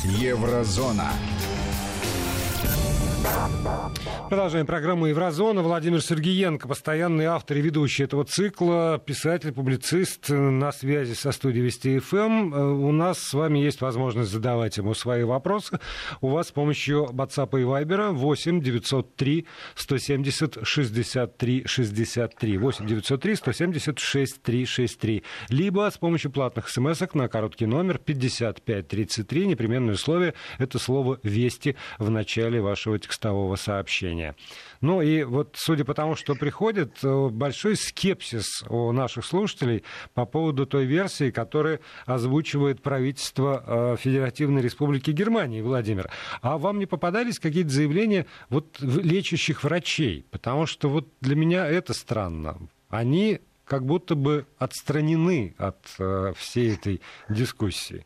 Еврозона. 0.03 1.12
Продолжаем 4.32 4.66
программу 4.66 5.08
«Еврозона». 5.08 5.62
Владимир 5.62 6.01
Сергеенко, 6.01 6.68
постоянный 6.68 7.25
автор 7.25 7.58
и 7.58 7.62
ведущий 7.62 8.04
этого 8.04 8.24
цикла, 8.24 8.98
писатель, 9.06 9.51
публицист 9.51 10.30
на 10.30 10.72
связи 10.72 11.13
со 11.13 11.34
студией 11.34 11.66
Вести 11.66 12.00
ФМ. 12.00 12.16
Эм. 12.16 12.54
Э, 12.54 12.63
у 12.72 12.92
нас 12.94 13.20
с 13.20 13.34
вами 13.34 13.60
есть 13.60 13.82
возможность 13.82 14.32
задавать 14.32 14.78
ему 14.78 14.94
свои 14.94 15.24
вопросы. 15.24 15.82
У 16.22 16.30
вас 16.30 16.48
с 16.48 16.51
помощью 16.54 17.10
WhatsApp 17.12 17.60
и 17.60 17.63
Viber 17.63 18.12
8 18.12 18.62
903 18.62 19.48
170 19.75 20.60
63 20.63 21.63
63 21.66 22.58
8 22.58 22.88
903 22.88 23.36
170 23.36 24.00
6363 24.00 25.24
либо 25.50 25.90
с 25.92 25.98
помощью 25.98 26.32
платных 26.32 26.70
смс 26.70 27.01
на 27.13 27.28
короткий 27.28 27.66
номер 27.66 27.98
5533. 27.98 29.46
Непременное 29.46 29.96
условие– 29.96 30.36
это 30.58 30.80
слово 30.80 31.20
«Вести» 31.24 31.75
в 32.00 32.10
начале 32.10 32.62
вашего 32.62 32.98
текстового 33.22 33.56
сообщения. 33.56 34.36
Ну 34.82 35.01
и 35.01 35.24
вот 35.24 35.56
судя 35.58 35.86
по 35.86 35.94
тому, 35.94 36.16
что 36.16 36.34
приходит, 36.36 36.98
э, 37.04 37.30
большой 37.30 37.75
скепсис 37.75 38.63
у 38.68 38.92
наших 38.92 39.25
слушателей 39.25 39.84
по 40.13 40.25
поводу 40.25 40.66
той 40.66 40.86
версии, 40.86 41.30
которую 41.30 41.80
озвучивает 42.06 42.82
правительство 42.82 43.63
э, 43.94 43.98
Федеративной 43.98 44.62
Республики 44.62 45.12
Германии, 45.12 45.62
Владимир. 45.62 46.10
А 46.42 46.58
вам 46.58 46.80
не 46.80 46.88
попадались 46.88 47.40
какие-то 47.40 47.70
заявления 47.70 48.25
вот 48.50 48.80
лечащих 48.82 49.63
врачей? 49.63 50.25
Потому 50.32 50.66
что 50.66 50.90
вот 50.90 51.08
для 51.22 51.36
меня 51.36 51.68
это 51.68 51.94
странно. 51.94 52.58
Они 52.90 53.40
как 53.66 53.86
будто 53.86 54.16
бы 54.16 54.46
отстранены 54.58 55.54
от 55.58 55.78
э, 56.00 56.34
всей 56.36 56.74
этой 56.74 57.01
дискуссии. 57.30 58.06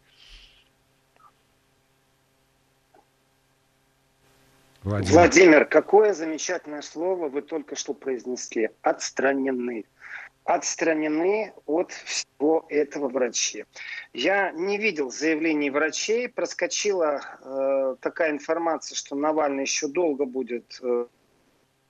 Владимир. 4.85 5.13
Владимир, 5.13 5.65
какое 5.65 6.13
замечательное 6.13 6.83
слово 6.83 7.27
вы 7.27 7.41
только 7.41 7.75
что 7.75 7.95
произнесли. 7.95 8.69
Отстранены. 8.83 9.85
отстранены 10.43 11.53
от 11.65 11.91
всего 11.91 12.67
этого 12.69 13.09
врачи. 13.09 13.65
Я 14.13 14.51
не 14.51 14.77
видел 14.77 15.09
заявлений 15.09 15.71
врачей, 15.71 16.29
проскочила 16.29 17.19
э, 17.41 17.95
такая 17.99 18.29
информация, 18.29 18.95
что 18.95 19.15
Навальный 19.15 19.63
еще 19.63 19.87
долго 19.87 20.25
будет 20.25 20.79
э, 20.83 21.07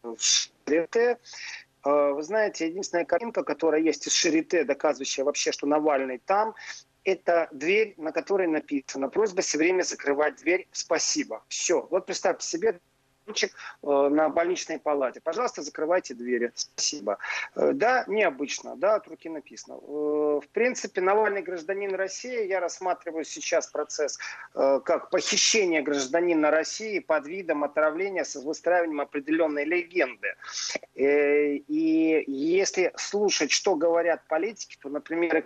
в 0.03 0.17
Шарите. 0.17 1.17
Э, 1.83 2.11
вы 2.13 2.23
знаете, 2.23 2.67
единственная 2.67 3.03
картинка, 3.03 3.43
которая 3.43 3.81
есть 3.81 4.07
из 4.07 4.13
Шарите, 4.13 4.63
доказывающая 4.63 5.25
вообще, 5.25 5.51
что 5.51 5.67
Навальный 5.67 6.21
там, 6.25 6.55
это 7.05 7.47
дверь, 7.51 7.93
на 7.97 8.12
которой 8.12 8.47
написано 8.47 9.09
«Просьба 9.09 9.41
все 9.41 9.57
время 9.57 9.83
закрывать 9.83 10.38
дверь. 10.38 10.67
Спасибо». 10.71 11.43
Все. 11.47 11.88
Вот 11.89 12.05
представьте 12.05 12.45
себе, 12.45 12.79
ключик 13.25 13.53
э, 13.83 13.88
на 13.88 14.29
больничной 14.29 14.79
палате. 14.79 15.19
Пожалуйста, 15.21 15.62
закрывайте 15.62 16.13
двери. 16.13 16.51
Спасибо. 16.55 17.17
Э, 17.55 17.71
да, 17.74 18.05
необычно, 18.07 18.75
да, 18.75 18.95
от 18.95 19.07
руки 19.07 19.29
написано. 19.29 19.75
Э, 19.75 20.39
в 20.43 20.47
принципе, 20.51 21.01
Навальный 21.01 21.41
гражданин 21.41 21.93
России, 21.95 22.47
я 22.47 22.59
рассматриваю 22.59 23.25
сейчас 23.25 23.67
процесс 23.67 24.19
как 24.53 25.09
похищение 25.09 25.81
гражданина 25.81 26.51
России 26.51 27.00
под 27.00 27.27
видом 27.27 27.63
отравления 27.63 28.24
с 28.24 28.35
выстраиванием 28.35 29.01
определенной 29.01 29.65
легенды. 29.65 30.35
И 30.95 32.24
если 32.27 32.93
слушать, 32.95 33.51
что 33.51 33.75
говорят 33.75 34.25
политики, 34.27 34.77
то, 34.81 34.89
например, 34.89 35.45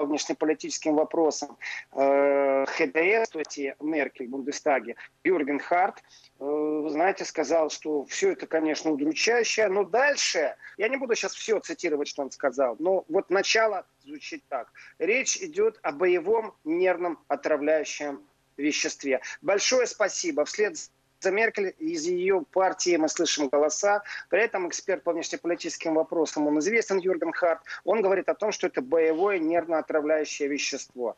по 0.00 0.06
внешнеполитическим 0.06 0.94
вопросам 0.94 1.58
э, 1.92 2.64
ХДС, 2.68 3.28
то 3.28 3.38
есть 3.38 3.60
Меркель 3.80 4.28
в 4.28 4.30
Бундестаге, 4.30 4.96
Юрген 5.24 5.58
Харт, 5.60 6.02
э, 6.38 6.86
знаете, 6.88 7.26
сказал, 7.26 7.68
что 7.68 8.06
все 8.06 8.32
это, 8.32 8.46
конечно, 8.46 8.92
удручающе, 8.92 9.68
но 9.68 9.84
дальше, 9.84 10.56
я 10.78 10.88
не 10.88 10.96
буду 10.96 11.14
сейчас 11.14 11.34
все 11.34 11.60
цитировать, 11.60 12.08
что 12.08 12.22
он 12.22 12.30
сказал, 12.30 12.76
но 12.78 13.04
вот 13.10 13.28
начало 13.28 13.84
звучит 14.02 14.42
так. 14.48 14.72
Речь 14.98 15.36
идет 15.36 15.78
о 15.82 15.92
боевом 15.92 16.54
нервном 16.64 17.18
отравляющем 17.28 18.26
веществе. 18.56 19.20
Большое 19.42 19.86
спасибо. 19.86 20.46
Вслед 20.46 20.78
Меркель, 21.26 21.74
из 21.78 22.06
ее 22.06 22.44
партии 22.52 22.96
мы 22.96 23.08
слышим 23.08 23.48
голоса. 23.48 24.02
При 24.30 24.40
этом 24.40 24.68
эксперт 24.68 25.02
по 25.02 25.12
внешнеполитическим 25.12 25.94
вопросам, 25.94 26.46
он 26.46 26.58
известен, 26.60 26.98
Юрген 26.98 27.32
Харт, 27.32 27.60
он 27.84 28.00
говорит 28.00 28.28
о 28.28 28.34
том, 28.34 28.52
что 28.52 28.66
это 28.66 28.80
боевое 28.80 29.38
нервно-отравляющее 29.38 30.48
вещество 30.48 31.16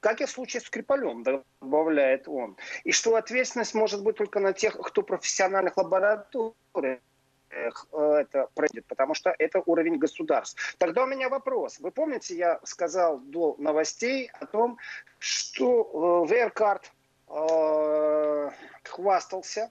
как 0.00 0.20
и 0.20 0.24
в 0.24 0.30
случае 0.30 0.60
с 0.60 0.66
Скрипалем, 0.66 1.24
добавляет 1.24 2.28
он. 2.28 2.56
И 2.84 2.92
что 2.92 3.16
ответственность 3.16 3.74
может 3.74 4.04
быть 4.04 4.14
только 4.16 4.38
на 4.38 4.52
тех, 4.52 4.78
кто 4.78 5.02
в 5.02 5.04
профессиональных 5.04 5.76
лабораториях 5.76 7.00
э, 7.50 7.98
это 7.98 8.48
пройдет, 8.54 8.86
потому 8.86 9.14
что 9.14 9.34
это 9.36 9.62
уровень 9.66 9.98
государств. 9.98 10.76
Тогда 10.78 11.02
у 11.02 11.06
меня 11.06 11.28
вопрос. 11.28 11.80
Вы 11.80 11.90
помните, 11.90 12.36
я 12.36 12.60
сказал 12.62 13.18
до 13.18 13.56
новостей 13.58 14.30
о 14.40 14.46
том, 14.46 14.78
что 15.18 16.26
э, 16.28 16.32
Веркарт 16.32 16.92
э, 17.28 18.50
хвастался 18.84 19.70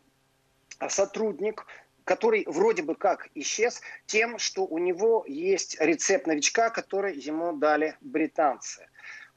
сотрудник, 0.90 1.66
который 2.04 2.46
вроде 2.48 2.84
бы 2.84 2.96
как 2.96 3.30
исчез 3.34 3.82
тем, 4.06 4.38
что 4.38 4.66
у 4.66 4.78
него 4.78 5.26
есть 5.28 5.80
рецепт 5.80 6.28
новичка, 6.28 6.70
который 6.70 7.18
ему 7.18 7.54
дали 7.54 7.96
британцы. 8.02 8.88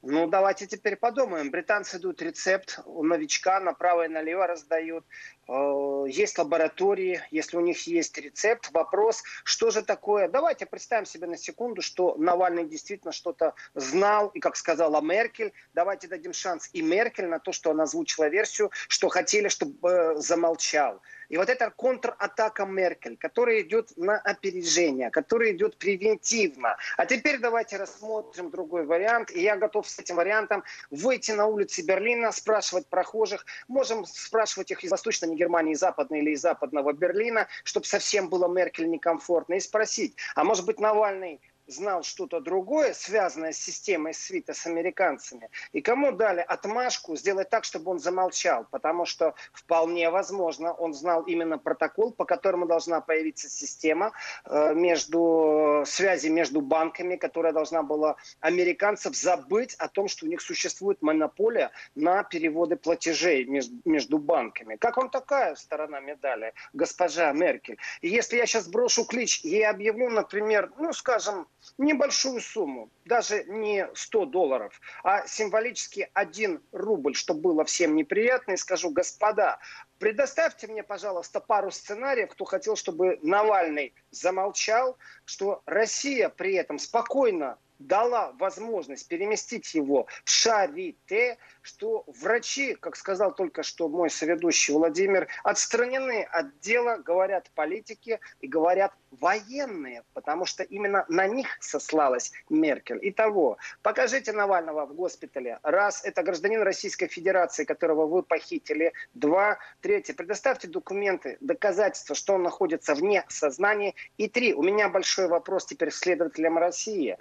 Ну, 0.02 0.28
давайте 0.28 0.68
теперь 0.68 0.94
подумаем. 0.94 1.50
Британцы 1.50 1.98
дают 1.98 2.22
рецепт 2.22 2.78
новичка, 2.86 3.58
направо 3.58 4.04
и 4.04 4.08
налево 4.08 4.46
раздают. 4.46 5.04
Э, 5.48 6.04
есть 6.08 6.38
лаборатории, 6.38 7.20
если 7.32 7.56
у 7.56 7.60
них 7.60 7.84
есть 7.88 8.16
рецепт. 8.16 8.70
Вопрос, 8.70 9.24
что 9.42 9.70
же 9.70 9.82
такое? 9.82 10.28
Давайте 10.28 10.66
представим 10.66 11.04
себе 11.04 11.26
на 11.26 11.36
секунду, 11.36 11.82
что 11.82 12.14
Навальный 12.16 12.64
действительно 12.64 13.12
что-то 13.12 13.54
знал, 13.74 14.28
и, 14.28 14.38
как 14.38 14.54
сказала 14.54 15.00
Меркель, 15.00 15.52
давайте 15.74 16.06
дадим 16.06 16.32
шанс 16.32 16.70
и 16.72 16.80
Меркель 16.80 17.26
на 17.26 17.40
то, 17.40 17.50
что 17.50 17.72
она 17.72 17.82
озвучила 17.82 18.28
версию, 18.28 18.70
что 18.86 19.08
хотели, 19.08 19.48
чтобы 19.48 19.88
э, 19.88 20.14
замолчал. 20.16 21.02
И 21.28 21.36
вот 21.36 21.48
эта 21.48 21.70
контратака 21.70 22.64
Меркель, 22.64 23.16
которая 23.16 23.60
идет 23.60 23.92
на 23.96 24.18
опережение, 24.18 25.10
которая 25.10 25.52
идет 25.52 25.76
превентивно. 25.76 26.76
А 26.96 27.06
теперь 27.06 27.38
давайте 27.38 27.76
рассмотрим 27.76 28.50
другой 28.50 28.86
вариант. 28.86 29.30
И 29.30 29.42
я 29.42 29.56
готов 29.56 29.88
с 29.88 29.98
этим 29.98 30.16
вариантом 30.16 30.64
выйти 30.90 31.32
на 31.32 31.46
улицы 31.46 31.82
Берлина, 31.82 32.32
спрашивать 32.32 32.86
прохожих. 32.86 33.44
Можем 33.68 34.04
спрашивать 34.06 34.70
их 34.70 34.82
из 34.84 34.90
Восточной 34.90 35.34
Германии, 35.34 35.74
из 35.74 35.80
Западной 35.80 36.20
или 36.20 36.30
из 36.30 36.40
Западного 36.40 36.92
Берлина, 36.92 37.46
чтобы 37.64 37.86
совсем 37.86 38.28
было 38.28 38.48
Меркель 38.48 38.88
некомфортно. 38.88 39.54
И 39.54 39.60
спросить, 39.60 40.16
а 40.34 40.44
может 40.44 40.64
быть 40.64 40.80
Навальный 40.80 41.40
знал 41.68 42.02
что-то 42.02 42.40
другое, 42.40 42.94
связанное 42.94 43.52
с 43.52 43.58
системой 43.58 44.14
свита 44.14 44.54
с 44.54 44.66
американцами, 44.66 45.50
и 45.72 45.80
кому 45.80 46.12
дали 46.12 46.40
отмашку 46.40 47.16
сделать 47.16 47.50
так, 47.50 47.64
чтобы 47.64 47.90
он 47.90 47.98
замолчал, 47.98 48.66
потому 48.70 49.04
что 49.04 49.34
вполне 49.52 50.10
возможно 50.10 50.72
он 50.72 50.94
знал 50.94 51.22
именно 51.22 51.58
протокол, 51.58 52.12
по 52.12 52.24
которому 52.24 52.66
должна 52.66 53.00
появиться 53.00 53.48
система 53.48 54.12
э, 54.44 54.74
между 54.74 55.84
связи 55.86 56.28
между 56.28 56.60
банками, 56.60 57.16
которая 57.16 57.52
должна 57.52 57.82
была 57.82 58.16
американцев 58.40 59.14
забыть 59.14 59.74
о 59.74 59.88
том, 59.88 60.08
что 60.08 60.26
у 60.26 60.28
них 60.28 60.40
существует 60.40 61.02
монополия 61.02 61.70
на 61.94 62.22
переводы 62.22 62.76
платежей 62.76 63.44
между 63.84 64.18
банками. 64.18 64.76
Как 64.76 64.96
вам 64.96 65.10
такая 65.10 65.54
сторона 65.56 66.00
медали, 66.00 66.54
госпожа 66.72 67.32
Меркель? 67.32 67.78
И 68.00 68.08
если 68.08 68.36
я 68.36 68.46
сейчас 68.46 68.68
брошу 68.68 69.04
клич 69.04 69.44
и 69.44 69.62
объявлю, 69.62 70.08
например, 70.08 70.72
ну, 70.78 70.92
скажем, 70.92 71.46
небольшую 71.78 72.40
сумму, 72.40 72.90
даже 73.04 73.44
не 73.44 73.88
100 73.94 74.26
долларов, 74.26 74.80
а 75.02 75.26
символически 75.26 76.08
1 76.14 76.62
рубль, 76.72 77.14
чтобы 77.14 77.40
было 77.40 77.64
всем 77.64 77.96
неприятно, 77.96 78.52
и 78.52 78.56
скажу, 78.56 78.90
господа, 78.90 79.58
предоставьте 79.98 80.66
мне, 80.66 80.82
пожалуйста, 80.82 81.40
пару 81.40 81.70
сценариев, 81.70 82.30
кто 82.30 82.44
хотел, 82.44 82.76
чтобы 82.76 83.18
Навальный 83.22 83.94
замолчал, 84.10 84.96
что 85.24 85.62
Россия 85.66 86.28
при 86.28 86.54
этом 86.54 86.78
спокойно 86.78 87.58
дала 87.78 88.32
возможность 88.32 89.08
переместить 89.08 89.74
его 89.74 90.06
в 90.24 90.30
Шарите, 90.30 91.38
что 91.62 92.04
врачи, 92.06 92.74
как 92.74 92.96
сказал 92.96 93.34
только 93.34 93.62
что 93.62 93.88
мой 93.88 94.10
соведущий 94.10 94.74
Владимир, 94.74 95.28
отстранены 95.44 96.24
от 96.24 96.58
дела, 96.60 96.96
говорят 96.96 97.50
политики 97.54 98.20
и 98.40 98.48
говорят 98.48 98.92
военные, 99.10 100.04
потому 100.14 100.44
что 100.44 100.62
именно 100.62 101.04
на 101.08 101.26
них 101.26 101.56
сослалась 101.60 102.32
Меркель. 102.48 102.98
Итого, 103.02 103.58
покажите 103.82 104.32
Навального 104.32 104.86
в 104.86 104.94
госпитале. 104.94 105.58
Раз, 105.62 106.04
это 106.04 106.22
гражданин 106.22 106.62
Российской 106.62 107.08
Федерации, 107.08 107.64
которого 107.64 108.06
вы 108.06 108.22
похитили. 108.22 108.92
Два, 109.14 109.58
третье, 109.80 110.14
предоставьте 110.14 110.68
документы, 110.68 111.36
доказательства, 111.40 112.14
что 112.14 112.34
он 112.34 112.42
находится 112.42 112.94
вне 112.94 113.24
сознания. 113.28 113.94
И 114.16 114.28
три, 114.28 114.54
у 114.54 114.62
меня 114.62 114.88
большой 114.88 115.28
вопрос 115.28 115.66
теперь 115.66 115.90
следователям 115.90 116.58
России 116.58 117.16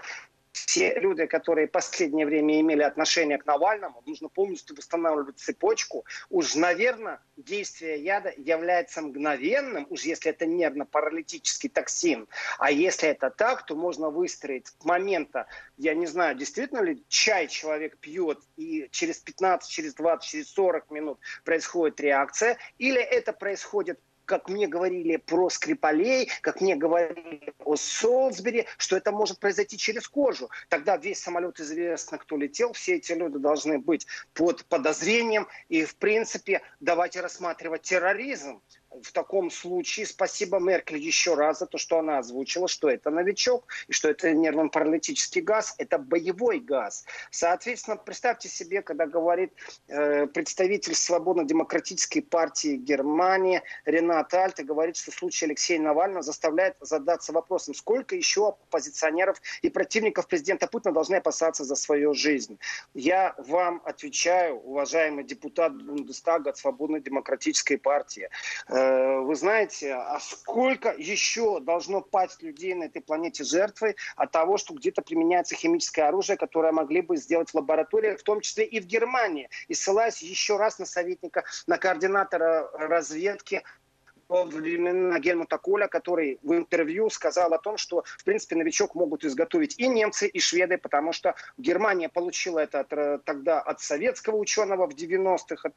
все 0.66 1.00
люди, 1.00 1.26
которые 1.26 1.68
в 1.68 1.72
последнее 1.72 2.26
время 2.26 2.60
имели 2.60 2.82
отношение 2.82 3.38
к 3.38 3.46
Навальному, 3.46 4.02
нужно 4.06 4.28
полностью 4.28 4.76
восстанавливать 4.76 5.38
цепочку. 5.38 6.06
Уж, 6.30 6.56
наверное, 6.56 7.20
действие 7.38 8.04
яда 8.04 8.34
является 8.36 9.02
мгновенным, 9.02 9.86
уж 9.90 10.02
если 10.02 10.32
это 10.32 10.46
нервно-паралитический 10.46 11.70
токсин. 11.78 12.28
А 12.58 12.72
если 12.72 13.10
это 13.10 13.30
так, 13.30 13.66
то 13.68 13.76
можно 13.76 14.10
выстроить 14.10 14.68
момента, 14.84 15.46
я 15.78 15.94
не 15.94 16.08
знаю, 16.08 16.36
действительно 16.36 16.82
ли 16.82 17.04
чай 17.08 17.48
человек 17.48 17.98
пьет, 18.00 18.40
и 18.56 18.88
через 18.92 19.20
15, 19.20 19.70
через 19.70 19.94
20, 19.94 20.28
через 20.28 20.50
40 20.54 20.90
минут 20.90 21.20
происходит 21.46 22.00
реакция, 22.00 22.58
или 22.80 23.00
это 23.00 23.32
происходит 23.32 24.00
как 24.26 24.50
мне 24.50 24.68
говорили 24.68 25.16
про 25.16 25.50
Скрипалей, 25.50 26.30
как 26.42 26.60
мне 26.60 26.76
говорили 26.76 27.54
о 27.64 27.78
Солсбери, 27.78 28.68
что 28.78 28.98
это 28.98 29.14
может 29.14 29.40
произойти 29.40 29.78
через 29.78 30.06
кожу. 30.10 30.50
Тогда 30.68 30.98
весь 30.98 31.22
самолет 31.22 31.62
известно, 31.62 32.18
кто 32.18 32.36
летел, 32.36 32.74
все 32.74 32.96
эти 32.96 33.14
люди 33.14 33.38
должны 33.38 33.80
быть 33.80 34.06
под 34.34 34.66
подозрением. 34.66 35.48
И, 35.70 35.86
в 35.86 35.96
принципе, 35.96 36.62
давайте 36.82 37.22
рассматривать 37.22 37.84
терроризм 37.84 38.62
в 39.04 39.12
таком 39.12 39.50
случае 39.50 40.06
спасибо 40.06 40.60
Меркель 40.60 40.98
еще 40.98 41.36
раз 41.36 41.60
за 41.60 41.66
то, 41.66 41.78
что 41.78 42.00
она 42.00 42.20
озвучила, 42.20 42.68
что 42.68 42.90
это 42.90 43.10
новичок 43.10 43.68
и 43.88 43.94
что 43.94 44.10
это 44.10 44.32
нервно-паралитический 44.32 45.42
газ, 45.42 45.76
это 45.78 45.98
боевой 45.98 46.60
газ. 46.60 47.06
Соответственно, 47.32 47.98
представьте 47.98 48.50
себе, 48.50 48.82
когда 48.82 49.06
говорит 49.06 49.54
э, 49.88 50.28
представитель 50.28 50.96
Свободно-демократической 50.96 52.22
партии 52.22 52.76
Германии 52.76 53.62
Ренат 53.86 54.34
Альт, 54.34 54.60
и 54.60 54.64
говорит, 54.64 54.98
что 54.98 55.12
случай 55.12 55.46
Алексея 55.46 55.80
Навального 55.80 56.22
заставляет 56.22 56.76
задаться 56.80 57.34
вопросом, 57.34 57.74
сколько 57.74 58.16
еще 58.16 58.50
оппозиционеров 58.50 59.42
и 59.62 59.70
противников 59.70 60.28
президента 60.28 60.68
Путина 60.68 60.94
должны 60.94 61.16
опасаться 61.16 61.64
за 61.64 61.76
свою 61.76 62.14
жизнь. 62.14 62.58
Я 62.94 63.36
вам 63.38 63.82
отвечаю, 63.86 64.56
уважаемый 64.60 65.24
депутат 65.24 65.76
Бундестага 65.76 66.50
от 66.50 66.58
Свободно-демократической 66.58 67.78
партии, 67.78 68.30
э, 68.68 68.87
вы 69.24 69.36
знаете, 69.36 69.94
а 69.94 70.20
сколько 70.20 70.94
еще 70.98 71.60
должно 71.60 72.02
пасть 72.02 72.42
людей 72.42 72.74
на 72.74 72.86
этой 72.86 73.02
планете 73.02 73.44
жертвой 73.44 73.96
от 74.16 74.32
того, 74.32 74.58
что 74.58 74.74
где-то 74.74 75.02
применяется 75.02 75.56
химическое 75.56 76.04
оружие, 76.04 76.38
которое 76.38 76.72
могли 76.72 77.02
бы 77.02 77.18
сделать 77.18 77.50
в 77.50 77.56
лабораториях, 77.56 78.20
в 78.20 78.24
том 78.24 78.42
числе 78.42 78.66
и 78.66 78.80
в 78.80 78.86
Германии. 78.86 79.50
И 79.68 79.74
ссылаясь 79.74 80.22
еще 80.22 80.58
раз 80.58 80.80
на 80.80 80.86
советника, 80.86 81.44
на 81.66 81.78
координатора 81.78 82.70
разведки 82.74 83.64
во 84.30 84.44
времена 84.44 85.20
Гельмута 85.20 85.58
Коля, 85.58 85.88
который 85.88 86.40
в 86.44 86.54
интервью 86.54 87.10
сказал 87.10 87.54
о 87.54 87.60
том, 87.60 87.78
что, 87.78 88.04
в 88.06 88.24
принципе, 88.24 88.56
новичок 88.56 88.96
могут 88.96 89.24
изготовить 89.24 89.80
и 89.80 89.88
немцы, 89.88 90.28
и 90.28 90.40
шведы, 90.40 90.78
потому 90.78 91.14
что 91.14 91.36
Германия 91.58 92.10
получила 92.10 92.60
это 92.60 92.82
от, 92.82 92.94
э, 92.94 93.20
тогда 93.24 93.62
от 93.62 93.82
советского 93.82 94.38
ученого 94.38 94.88
в 94.88 94.96
90-х 94.96 95.72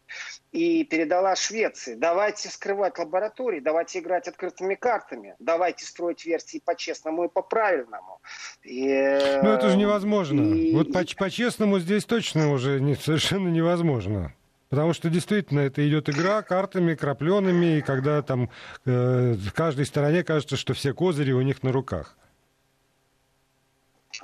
и 0.53 0.85
передала 0.85 1.37
Швеции. 1.37 1.95
Давайте 1.95 2.49
скрывать 2.49 2.99
лаборатории, 2.99 3.61
давайте 3.61 4.01
играть 4.01 4.29
открытыми 4.29 4.75
картами, 4.75 5.37
давайте 5.39 5.85
строить 5.85 6.25
версии 6.25 6.61
по-честному 6.65 7.25
и 7.25 7.29
по-правильному. 7.29 8.21
И, 8.63 8.87
ну, 9.43 9.51
это 9.51 9.71
же 9.71 9.77
невозможно. 9.77 10.41
И... 10.55 10.75
Вот 10.75 10.89
по-честному 10.93 11.79
здесь 11.79 12.05
точно 12.05 12.53
уже 12.53 12.81
не, 12.81 12.95
совершенно 12.95 13.49
невозможно. 13.49 14.35
Потому 14.71 14.93
что 14.95 15.11
действительно 15.11 15.61
это 15.61 15.87
идет 15.87 16.09
игра 16.09 16.43
картами, 16.43 16.95
крапленными, 16.95 17.79
и 17.79 17.83
когда 17.83 18.23
там 18.23 18.51
э, 18.87 19.35
каждой 19.53 19.85
стороне 19.85 20.23
кажется, 20.23 20.57
что 20.57 20.75
все 20.75 20.95
козыри 20.95 21.33
у 21.33 21.43
них 21.43 21.65
на 21.65 21.73
руках. 21.73 22.17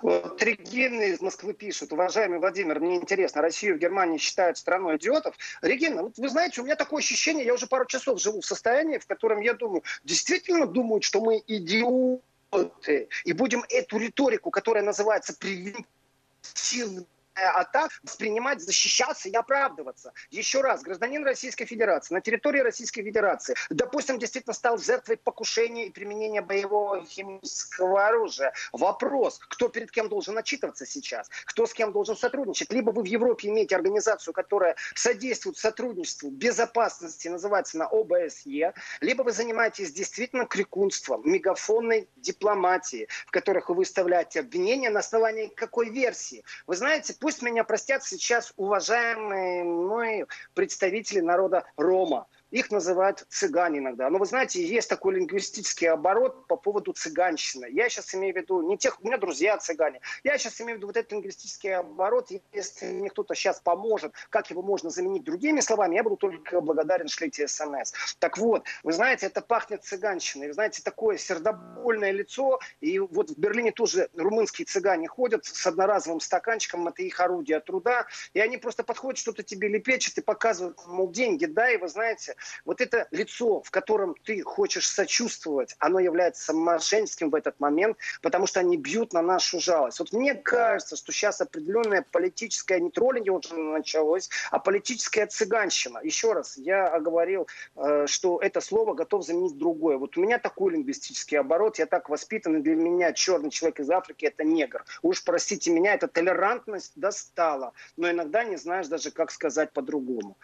Вот 0.03 0.41
Регина 0.41 1.03
из 1.03 1.21
Москвы 1.21 1.53
пишет, 1.53 1.93
уважаемый 1.93 2.39
Владимир, 2.39 2.79
мне 2.79 2.97
интересно, 2.97 3.43
Россию 3.43 3.77
в 3.77 3.79
Германии 3.79 4.19
считают 4.19 4.57
страной 4.57 4.99
идиотов. 4.99 5.37
Регина, 5.63 6.05
вот 6.05 6.19
вы 6.19 6.29
знаете, 6.29 6.61
у 6.61 6.65
меня 6.65 6.77
такое 6.77 7.01
ощущение, 7.01 7.45
я 7.45 7.55
уже 7.55 7.67
пару 7.67 7.87
часов 7.87 8.21
живу 8.21 8.41
в 8.41 8.47
состоянии, 8.47 8.99
в 8.99 9.07
котором 9.07 9.41
я 9.41 9.55
думаю, 9.55 9.83
действительно 10.05 10.67
думают, 10.69 11.03
что 11.03 11.21
мы 11.21 11.43
идиоты, 11.49 13.09
и 13.25 13.33
будем 13.33 13.65
эту 13.69 13.99
риторику, 13.99 14.53
которая 14.53 14.85
называется 14.85 15.37
превентивной 15.37 17.07
атак 17.37 17.91
воспринимать, 18.03 18.61
защищаться 18.61 19.29
и 19.29 19.35
оправдываться. 19.35 20.13
Еще 20.31 20.61
раз, 20.61 20.83
гражданин 20.83 21.25
Российской 21.25 21.67
Федерации 21.67 22.15
на 22.15 22.21
территории 22.21 22.61
Российской 22.61 23.03
Федерации, 23.03 23.55
допустим, 23.71 24.19
действительно 24.19 24.55
стал 24.55 24.79
жертвой 24.79 25.17
покушения 25.17 25.87
и 25.87 25.91
применения 25.91 26.41
боевого 26.41 27.05
химического 27.05 28.07
оружия. 28.07 28.53
Вопрос, 28.73 29.39
кто 29.49 29.69
перед 29.69 29.91
кем 29.91 30.09
должен 30.09 30.37
отчитываться 30.39 30.87
сейчас, 30.87 31.29
кто 31.45 31.67
с 31.67 31.73
кем 31.73 31.93
должен 31.93 32.17
сотрудничать. 32.17 32.73
Либо 32.73 32.91
вы 32.91 33.03
в 33.03 33.07
Европе 33.07 33.49
имеете 33.49 33.77
организацию, 33.77 34.33
которая 34.33 34.77
содействует 34.95 35.59
сотрудничеству 35.59 36.31
безопасности, 36.31 37.29
называется 37.29 37.79
на 37.79 37.87
ОБСЕ, 37.87 38.75
либо 39.01 39.23
вы 39.23 39.33
занимаетесь 39.33 39.93
действительно 39.93 40.47
крикунством, 40.47 41.23
мегафонной 41.25 42.09
дипломатией, 42.17 43.09
в 43.27 43.31
которых 43.31 43.69
вы 43.69 43.77
выставляете 43.77 44.41
обвинения 44.41 44.91
на 44.91 45.01
основании 45.01 45.49
какой 45.49 45.91
версии. 45.91 46.45
Вы 46.67 46.77
знаете, 46.77 47.15
Пусть 47.27 47.43
меня 47.43 47.65
простят 47.65 48.05
сейчас 48.05 48.53
уважаемые 48.57 49.65
мной 49.65 50.27
представители 50.55 51.19
народа 51.19 51.65
Рома. 51.77 52.29
Их 52.57 52.71
называют 52.71 53.27
цыгане 53.29 53.81
иногда. 53.81 54.09
Но 54.09 54.17
вы 54.17 54.25
знаете, 54.25 54.65
есть 54.67 54.89
такой 54.89 55.17
лингвистический 55.17 55.91
оборот 55.91 56.47
по 56.47 56.57
поводу 56.57 56.95
цыганщины. 56.95 57.67
Я 57.71 57.91
сейчас 57.91 58.15
имею 58.15 58.33
в 58.33 58.39
виду 58.39 58.63
не 58.63 58.79
тех, 58.79 58.99
у 59.03 59.07
меня 59.07 59.19
друзья 59.19 59.59
цыгане. 59.59 60.01
Я 60.25 60.39
сейчас 60.39 60.59
имею 60.63 60.77
в 60.77 60.79
виду 60.79 60.87
вот 60.87 60.97
этот 60.97 61.13
лингвистический 61.13 61.77
оборот. 61.77 62.31
Если 62.55 62.87
мне 62.87 63.11
кто-то 63.11 63.35
сейчас 63.35 63.61
поможет, 63.61 64.15
как 64.31 64.49
его 64.49 64.63
можно 64.63 64.89
заменить 64.89 65.23
другими 65.23 65.61
словами, 65.61 65.97
я 65.97 66.03
буду 66.03 66.17
только 66.17 66.63
благодарен, 66.63 67.09
шлите 67.09 67.47
смс. 67.47 67.93
Так 68.21 68.39
вот, 68.39 68.65
вы 68.83 68.95
знаете, 68.95 69.27
это 69.27 69.43
пахнет 69.43 69.85
цыганщиной. 69.85 70.47
Вы 70.47 70.55
знаете, 70.55 70.81
такое 70.83 71.19
сердобольное 71.19 72.11
лицо. 72.11 72.59
И 72.81 72.99
вот 72.99 73.29
в 73.29 73.39
Берлине 73.39 73.71
тоже 73.71 74.09
румынские 74.15 74.65
цыгане 74.65 75.09
ходят 75.09 75.45
с 75.45 75.67
одноразовым 75.67 76.21
стаканчиком. 76.21 76.89
Это 76.89 77.03
их 77.03 77.21
орудие 77.21 77.61
труда. 77.61 78.07
И 78.33 78.41
они 78.41 78.57
просто 78.57 78.83
подходят, 78.83 79.19
что-то 79.19 79.43
тебе 79.43 79.69
лепечут 79.69 80.17
и 80.17 80.23
показывают, 80.23 80.79
мол, 80.87 81.11
деньги, 81.11 81.45
да, 81.45 81.71
и 81.71 81.77
вы 81.77 81.89
знаете, 81.89 82.35
вот 82.65 82.81
это 82.81 83.07
лицо, 83.11 83.63
в 83.63 83.71
котором 83.71 84.15
ты 84.25 84.43
хочешь 84.43 84.89
сочувствовать, 84.89 85.77
оно 85.79 85.99
является 85.99 86.53
мошенническим 86.53 87.31
в 87.31 87.35
этот 87.35 87.59
момент, 87.61 87.97
потому 88.23 88.47
что 88.47 88.61
они 88.61 88.77
бьют 88.77 89.13
на 89.13 89.23
нашу 89.23 89.61
жалость. 89.61 89.99
Вот 89.99 90.13
мне 90.13 90.35
кажется, 90.35 90.97
что 90.97 91.13
сейчас 91.13 91.41
определенная 91.41 92.05
политическая, 92.11 92.81
не 92.81 92.91
троллинг 92.91 93.27
уже 93.27 93.57
началось, 93.57 94.29
а 94.51 94.59
политическая 94.59 95.27
цыганщина. 95.27 96.01
Еще 96.03 96.33
раз, 96.33 96.57
я 96.57 96.87
оговорил, 96.87 97.47
э, 97.77 98.07
что 98.07 98.39
это 98.41 98.61
слово 98.61 98.95
готов 98.95 99.25
заменить 99.25 99.57
другое. 99.57 99.97
Вот 99.97 100.17
у 100.17 100.21
меня 100.21 100.39
такой 100.39 100.73
лингвистический 100.73 101.39
оборот, 101.39 101.79
я 101.79 101.87
так 101.87 102.09
воспитан, 102.09 102.57
и 102.57 102.63
для 102.63 102.75
меня 102.75 103.13
черный 103.13 103.51
человек 103.51 103.81
из 103.81 103.91
Африки– 103.91 104.25
это 104.27 104.45
негр. 104.45 104.85
Уж 105.03 105.25
простите 105.25 105.71
меня, 105.71 105.95
эта 105.95 106.09
толерантность 106.09 106.93
достала, 106.97 107.73
но 107.97 108.11
иногда 108.11 108.45
не 108.45 108.57
знаешь 108.57 108.87
даже, 108.87 109.11
как 109.11 109.31
сказать 109.31 109.73
по-другому. 109.73 110.37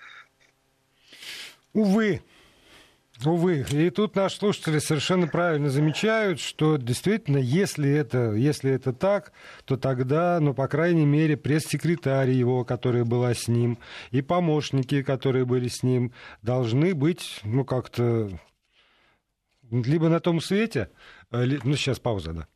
Увы, 1.72 2.22
Увы. 3.24 3.64
И 3.70 3.90
тут 3.90 4.16
наши 4.16 4.36
слушатели 4.36 4.78
совершенно 4.78 5.28
правильно 5.28 5.70
замечают, 5.70 6.40
что 6.40 6.76
действительно, 6.76 7.38
если 7.38 7.90
это, 7.90 8.32
если 8.32 8.72
это 8.72 8.92
так, 8.92 9.32
то 9.64 9.76
тогда, 9.76 10.38
ну, 10.40 10.54
по 10.54 10.66
крайней 10.66 11.06
мере, 11.06 11.36
пресс-секретарь 11.36 12.30
его, 12.30 12.64
которая 12.64 13.04
была 13.04 13.34
с 13.34 13.48
ним, 13.48 13.78
и 14.10 14.22
помощники, 14.22 15.02
которые 15.02 15.44
были 15.44 15.68
с 15.68 15.82
ним, 15.82 16.12
должны 16.42 16.94
быть, 16.94 17.40
ну, 17.44 17.64
как-то 17.64 18.28
либо 19.70 20.08
на 20.08 20.20
том 20.20 20.40
свете, 20.40 20.90
э, 21.30 21.44
ну, 21.64 21.76
сейчас 21.76 21.98
пауза, 21.98 22.32
да. 22.32 22.48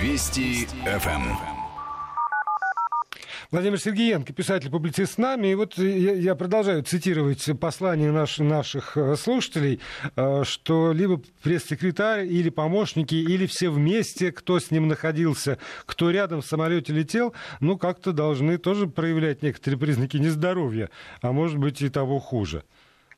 Вести 0.00 0.66
ФМ. 0.84 1.61
Владимир 3.52 3.78
Сергеенко, 3.78 4.32
писатель-публицист 4.32 5.12
с 5.12 5.18
нами. 5.18 5.48
И 5.48 5.54
вот 5.54 5.76
я, 5.76 6.14
я 6.14 6.34
продолжаю 6.34 6.82
цитировать 6.84 7.46
послание 7.60 8.10
наш, 8.10 8.38
наших 8.38 8.96
э, 8.96 9.14
слушателей, 9.14 9.78
э, 10.16 10.42
что 10.44 10.92
либо 10.92 11.20
пресс-секретарь 11.42 12.26
или 12.26 12.48
помощники, 12.48 13.14
или 13.14 13.44
все 13.44 13.68
вместе, 13.68 14.32
кто 14.32 14.58
с 14.58 14.70
ним 14.70 14.88
находился, 14.88 15.58
кто 15.84 16.10
рядом 16.10 16.40
в 16.40 16.46
самолете 16.46 16.94
летел, 16.94 17.34
ну, 17.60 17.76
как-то 17.76 18.12
должны 18.12 18.56
тоже 18.56 18.86
проявлять 18.86 19.42
некоторые 19.42 19.78
признаки 19.78 20.16
нездоровья, 20.16 20.88
а 21.20 21.32
может 21.32 21.58
быть 21.58 21.82
и 21.82 21.90
того 21.90 22.20
хуже. 22.20 22.64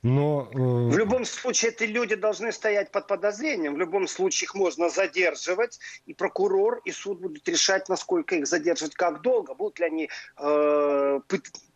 Но, 0.04 0.50
э... 0.52 0.56
В 0.56 0.98
любом 0.98 1.24
случае, 1.24 1.70
эти 1.70 1.84
люди 1.84 2.14
должны 2.14 2.52
стоять 2.52 2.92
под 2.92 3.06
подозрением. 3.06 3.74
В 3.74 3.78
любом 3.78 4.06
случае, 4.06 4.44
их 4.44 4.54
можно 4.54 4.90
задерживать, 4.90 5.80
и 6.04 6.12
прокурор, 6.12 6.82
и 6.84 6.92
суд 6.92 7.20
будут 7.20 7.48
решать, 7.48 7.88
насколько 7.88 8.36
их 8.36 8.46
задерживать, 8.46 8.94
как 8.94 9.22
долго. 9.22 9.54
Будут 9.54 9.78
ли 9.80 9.86
они 9.86 10.10
э, 10.36 11.20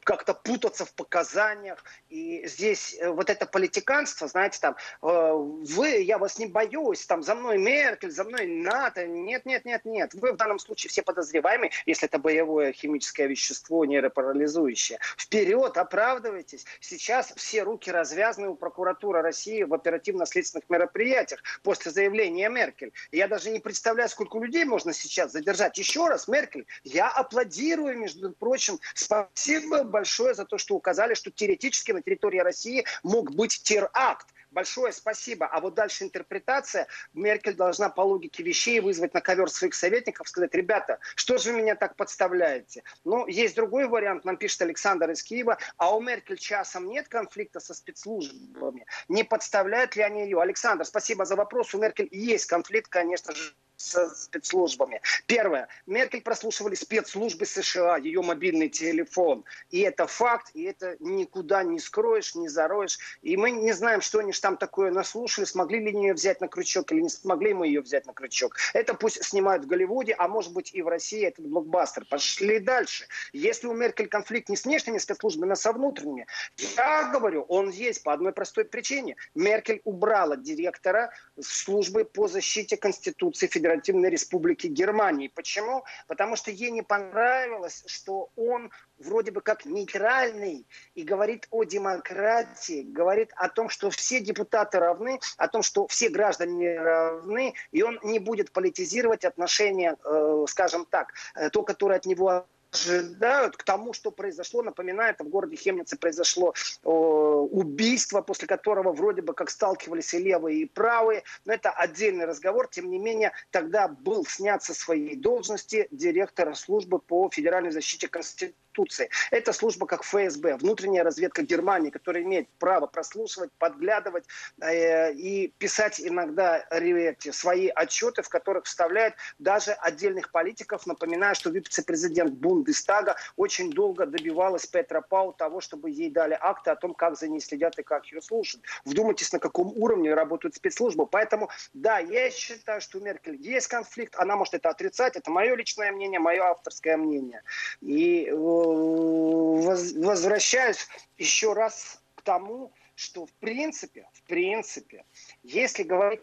как-то 0.08 0.32
путаться 0.32 0.86
в 0.86 0.94
показаниях. 0.94 1.84
И 2.08 2.46
здесь 2.46 2.96
э, 2.98 3.10
вот 3.10 3.28
это 3.28 3.44
политиканство, 3.44 4.26
знаете, 4.26 4.58
там, 4.58 4.74
э, 5.02 5.32
вы, 5.34 6.00
я 6.00 6.16
вас 6.16 6.38
не 6.38 6.46
боюсь, 6.46 7.04
там, 7.04 7.22
за 7.22 7.34
мной 7.34 7.58
Меркель, 7.58 8.10
за 8.10 8.24
мной 8.24 8.46
НАТО. 8.46 9.06
Нет, 9.06 9.44
нет, 9.44 9.66
нет, 9.66 9.84
нет. 9.84 10.14
Вы 10.14 10.32
в 10.32 10.36
данном 10.36 10.60
случае 10.60 10.88
все 10.88 11.02
подозреваемые, 11.02 11.72
если 11.84 12.08
это 12.08 12.18
боевое 12.18 12.72
химическое 12.72 13.26
вещество 13.26 13.84
нейропарализующее. 13.84 14.98
Вперед, 15.18 15.76
оправдывайтесь. 15.76 16.64
Сейчас 16.80 17.30
все 17.36 17.62
руки 17.62 17.90
развязаны 17.90 18.48
у 18.48 18.54
прокуратуры 18.54 19.20
России 19.20 19.62
в 19.62 19.74
оперативно-следственных 19.74 20.70
мероприятиях 20.70 21.42
после 21.62 21.90
заявления 21.90 22.48
Меркель. 22.48 22.94
Я 23.12 23.28
даже 23.28 23.50
не 23.50 23.58
представляю, 23.58 24.08
сколько 24.08 24.38
людей 24.38 24.64
можно 24.64 24.94
сейчас 24.94 25.32
задержать. 25.32 25.76
Еще 25.76 26.06
раз, 26.06 26.28
Меркель, 26.28 26.64
я 26.82 27.10
аплодирую, 27.10 27.98
между 27.98 28.32
прочим. 28.32 28.80
Спасибо 28.94 29.84
большое 29.98 30.32
за 30.32 30.44
то, 30.44 30.58
что 30.58 30.76
указали, 30.76 31.14
что 31.14 31.32
теоретически 31.32 31.90
на 31.90 32.02
территории 32.02 32.38
России 32.38 32.84
мог 33.02 33.34
быть 33.34 33.62
теракт. 33.64 34.28
Большое 34.52 34.92
спасибо. 34.92 35.46
А 35.46 35.60
вот 35.60 35.74
дальше 35.74 36.04
интерпретация. 36.04 36.86
Меркель 37.14 37.54
должна 37.54 37.88
по 37.88 38.02
логике 38.02 38.44
вещей 38.44 38.78
вызвать 38.80 39.12
на 39.12 39.20
ковер 39.20 39.50
своих 39.50 39.74
советников, 39.74 40.28
сказать, 40.28 40.54
ребята, 40.54 41.00
что 41.16 41.36
же 41.36 41.52
вы 41.52 41.62
меня 41.62 41.74
так 41.74 41.96
подставляете? 41.96 42.84
Ну, 43.04 43.26
есть 43.26 43.56
другой 43.56 43.88
вариант, 43.88 44.24
нам 44.24 44.36
пишет 44.36 44.62
Александр 44.62 45.10
из 45.10 45.22
Киева, 45.24 45.58
а 45.76 45.94
у 45.94 46.00
Меркель 46.00 46.38
часом 46.38 46.88
нет 46.88 47.08
конфликта 47.08 47.58
со 47.60 47.74
спецслужбами. 47.74 48.86
Не 49.08 49.24
подставляют 49.24 49.96
ли 49.96 50.02
они 50.02 50.22
ее? 50.22 50.40
Александр, 50.40 50.84
спасибо 50.84 51.24
за 51.24 51.34
вопрос. 51.34 51.74
У 51.74 51.78
Меркель 51.78 52.08
есть 52.12 52.46
конфликт, 52.46 52.88
конечно 52.88 53.34
же, 53.34 53.52
со 53.78 54.10
спецслужбами. 54.10 55.00
Первое. 55.26 55.68
Меркель 55.86 56.20
прослушивали 56.20 56.74
спецслужбы 56.74 57.46
США, 57.46 57.96
ее 57.96 58.20
мобильный 58.22 58.68
телефон. 58.68 59.44
И 59.70 59.80
это 59.80 60.06
факт, 60.06 60.50
и 60.54 60.64
это 60.64 60.96
никуда 60.98 61.62
не 61.62 61.78
скроешь, 61.78 62.34
не 62.34 62.48
зароешь. 62.48 62.98
И 63.22 63.36
мы 63.36 63.52
не 63.52 63.72
знаем, 63.72 64.00
что 64.00 64.18
они 64.18 64.32
же 64.32 64.40
там 64.40 64.56
такое 64.56 64.90
наслушали, 64.90 65.44
смогли 65.44 65.78
ли 65.78 65.92
ее 65.92 66.12
взять 66.12 66.40
на 66.40 66.48
крючок 66.48 66.92
или 66.92 67.02
не 67.02 67.08
смогли 67.08 67.54
мы 67.54 67.68
ее 67.68 67.80
взять 67.80 68.06
на 68.06 68.12
крючок. 68.12 68.56
Это 68.74 68.94
пусть 68.94 69.24
снимают 69.24 69.64
в 69.64 69.68
Голливуде, 69.68 70.14
а 70.18 70.26
может 70.26 70.52
быть 70.52 70.74
и 70.74 70.82
в 70.82 70.88
России 70.88 71.24
этот 71.24 71.46
блокбастер. 71.46 72.04
Пошли 72.04 72.58
дальше. 72.58 73.06
Если 73.32 73.68
у 73.68 73.74
Меркель 73.74 74.08
конфликт 74.08 74.48
не 74.48 74.56
с 74.56 74.64
внешними 74.64 74.98
спецслужбами, 74.98 75.52
а 75.52 75.56
со 75.56 75.72
внутренними, 75.72 76.26
я 76.56 77.10
говорю, 77.12 77.42
он 77.42 77.70
есть 77.70 78.02
по 78.02 78.12
одной 78.12 78.32
простой 78.32 78.64
причине. 78.64 79.16
Меркель 79.36 79.80
убрала 79.84 80.36
директора 80.36 81.12
службы 81.40 82.04
по 82.04 82.26
защите 82.26 82.76
Конституции 82.76 83.46
Федеративной 83.68 84.10
Республики 84.10 84.66
Германии. 84.66 85.28
Почему? 85.28 85.84
Потому 86.06 86.36
что 86.36 86.50
ей 86.50 86.70
не 86.70 86.82
понравилось, 86.82 87.84
что 87.86 88.30
он 88.36 88.70
вроде 88.98 89.30
бы 89.30 89.42
как 89.42 89.66
нейтральный 89.66 90.66
и 90.94 91.02
говорит 91.02 91.46
о 91.50 91.64
демократии, 91.64 92.82
говорит 92.82 93.30
о 93.36 93.48
том, 93.48 93.68
что 93.68 93.90
все 93.90 94.20
депутаты 94.20 94.78
равны, 94.78 95.20
о 95.36 95.48
том, 95.48 95.62
что 95.62 95.86
все 95.86 96.08
граждане 96.08 96.80
равны, 96.80 97.54
и 97.70 97.82
он 97.82 97.98
не 98.02 98.18
будет 98.18 98.52
политизировать 98.52 99.24
отношения, 99.24 99.96
э, 100.04 100.44
скажем 100.48 100.86
так, 100.86 101.12
э, 101.34 101.50
то, 101.50 101.62
которое 101.62 101.96
от 101.96 102.06
него 102.06 102.46
ожидают 102.72 103.56
к 103.56 103.62
тому, 103.62 103.92
что 103.92 104.10
произошло. 104.10 104.62
Напоминает, 104.62 105.20
в 105.20 105.28
городе 105.28 105.56
Хемнице 105.56 105.96
произошло 105.96 106.54
э, 106.84 106.88
убийство, 106.88 108.20
после 108.20 108.46
которого 108.46 108.92
вроде 108.92 109.22
бы 109.22 109.34
как 109.34 109.50
сталкивались 109.50 110.14
и 110.14 110.18
левые, 110.18 110.62
и 110.62 110.66
правые. 110.66 111.24
Но 111.44 111.52
это 111.52 111.70
отдельный 111.70 112.24
разговор. 112.24 112.68
Тем 112.68 112.90
не 112.90 112.98
менее, 112.98 113.32
тогда 113.50 113.88
был 113.88 114.24
снят 114.26 114.62
со 114.62 114.74
своей 114.74 115.16
должности 115.16 115.88
директора 115.90 116.54
службы 116.54 116.98
по 116.98 117.30
федеральной 117.30 117.70
защите 117.70 118.08
Конституции 118.08 118.54
Конституции. 118.68 119.10
Это 119.30 119.52
служба 119.52 119.86
как 119.86 120.02
ФСБ, 120.02 120.56
внутренняя 120.56 121.04
разведка 121.04 121.42
Германии, 121.42 121.90
которая 121.90 122.22
имеет 122.22 122.48
право 122.58 122.86
прослушивать, 122.86 123.50
подглядывать 123.58 124.24
э, 124.60 125.12
и 125.12 125.48
писать 125.58 126.00
иногда 126.00 126.64
эти, 126.70 127.30
свои 127.32 127.68
отчеты, 127.68 128.22
в 128.22 128.28
которых 128.28 128.64
вставляет 128.64 129.14
даже 129.38 129.72
отдельных 129.72 130.30
политиков. 130.30 130.86
Напоминаю, 130.86 131.34
что 131.34 131.50
вице-президент 131.50 132.32
Бундестага 132.34 133.16
очень 133.36 133.70
долго 133.70 134.06
добивалась 134.06 134.66
Петра 134.66 135.00
Пау 135.00 135.32
того, 135.32 135.60
чтобы 135.60 135.90
ей 135.90 136.10
дали 136.10 136.36
акты 136.40 136.70
о 136.70 136.76
том, 136.76 136.94
как 136.94 137.16
за 137.16 137.28
ней 137.28 137.40
следят 137.40 137.78
и 137.78 137.82
как 137.82 138.06
ее 138.06 138.22
слушают. 138.22 138.64
Вдумайтесь, 138.84 139.32
на 139.32 139.38
каком 139.38 139.72
уровне 139.76 140.14
работают 140.14 140.54
спецслужбы. 140.54 141.06
Поэтому, 141.06 141.48
да, 141.74 141.98
я 141.98 142.30
считаю, 142.30 142.80
что 142.80 142.98
у 142.98 143.00
Меркель 143.00 143.36
есть 143.36 143.68
конфликт. 143.68 144.14
Она 144.16 144.36
может 144.36 144.54
это 144.54 144.70
отрицать. 144.70 145.16
Это 145.16 145.30
мое 145.30 145.54
личное 145.56 145.92
мнение, 145.92 146.20
мое 146.20 146.42
авторское 146.42 146.96
мнение. 146.96 147.42
И 147.80 148.26
э, 148.26 148.58
возвращаюсь 148.74 150.86
еще 151.16 151.52
раз 151.52 152.00
к 152.14 152.22
тому, 152.22 152.72
что 152.94 153.26
в 153.26 153.32
принципе, 153.34 154.08
в 154.12 154.22
принципе, 154.24 155.04
если 155.42 155.82
говорить 155.82 156.20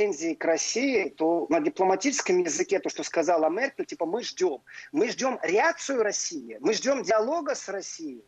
претензии 0.00 0.34
к 0.34 0.44
России, 0.44 1.10
то 1.10 1.46
на 1.50 1.60
дипломатическом 1.60 2.38
языке 2.38 2.78
то, 2.78 2.88
что 2.88 3.02
сказала 3.02 3.50
Меркель, 3.50 3.84
типа 3.84 4.06
мы 4.06 4.22
ждем. 4.22 4.62
Мы 4.92 5.10
ждем 5.10 5.38
реакцию 5.42 6.02
России, 6.02 6.56
мы 6.60 6.72
ждем 6.72 7.02
диалога 7.02 7.54
с 7.54 7.68
Россией. 7.68 8.24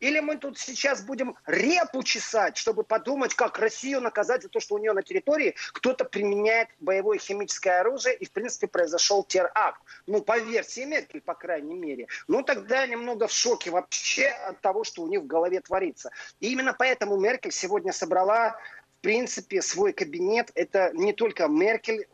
Или 0.00 0.20
мы 0.20 0.36
тут 0.36 0.58
сейчас 0.58 1.02
будем 1.02 1.36
репу 1.46 2.02
чесать, 2.02 2.56
чтобы 2.56 2.84
подумать, 2.84 3.34
как 3.34 3.58
Россию 3.58 4.00
наказать 4.00 4.42
за 4.42 4.48
то, 4.48 4.60
что 4.60 4.76
у 4.76 4.78
нее 4.78 4.92
на 4.92 5.02
территории 5.02 5.54
кто-то 5.72 6.04
применяет 6.04 6.68
боевое 6.80 7.18
химическое 7.18 7.80
оружие, 7.80 8.14
и, 8.16 8.24
в 8.24 8.30
принципе, 8.30 8.66
произошел 8.66 9.24
теракт. 9.24 9.80
Ну, 10.06 10.22
по 10.22 10.38
версии 10.38 10.84
Меркель, 10.84 11.20
по 11.20 11.34
крайней 11.34 11.74
мере. 11.74 12.06
Ну, 12.28 12.42
тогда 12.42 12.86
немного 12.86 13.26
в 13.26 13.32
шоке 13.32 13.70
вообще 13.70 14.28
от 14.28 14.60
того, 14.60 14.84
что 14.84 15.02
у 15.02 15.08
них 15.08 15.22
в 15.22 15.26
голове 15.26 15.60
творится. 15.60 16.10
И 16.40 16.52
именно 16.52 16.72
поэтому 16.72 17.16
Меркель 17.16 17.52
сегодня 17.52 17.92
собрала 17.92 18.56
в 18.98 19.00
принципе, 19.00 19.62
свой 19.62 19.92
кабинет. 19.92 20.50
Это 20.54 20.90
не 20.92 21.12
только 21.12 21.46
Меркель, 21.46 22.08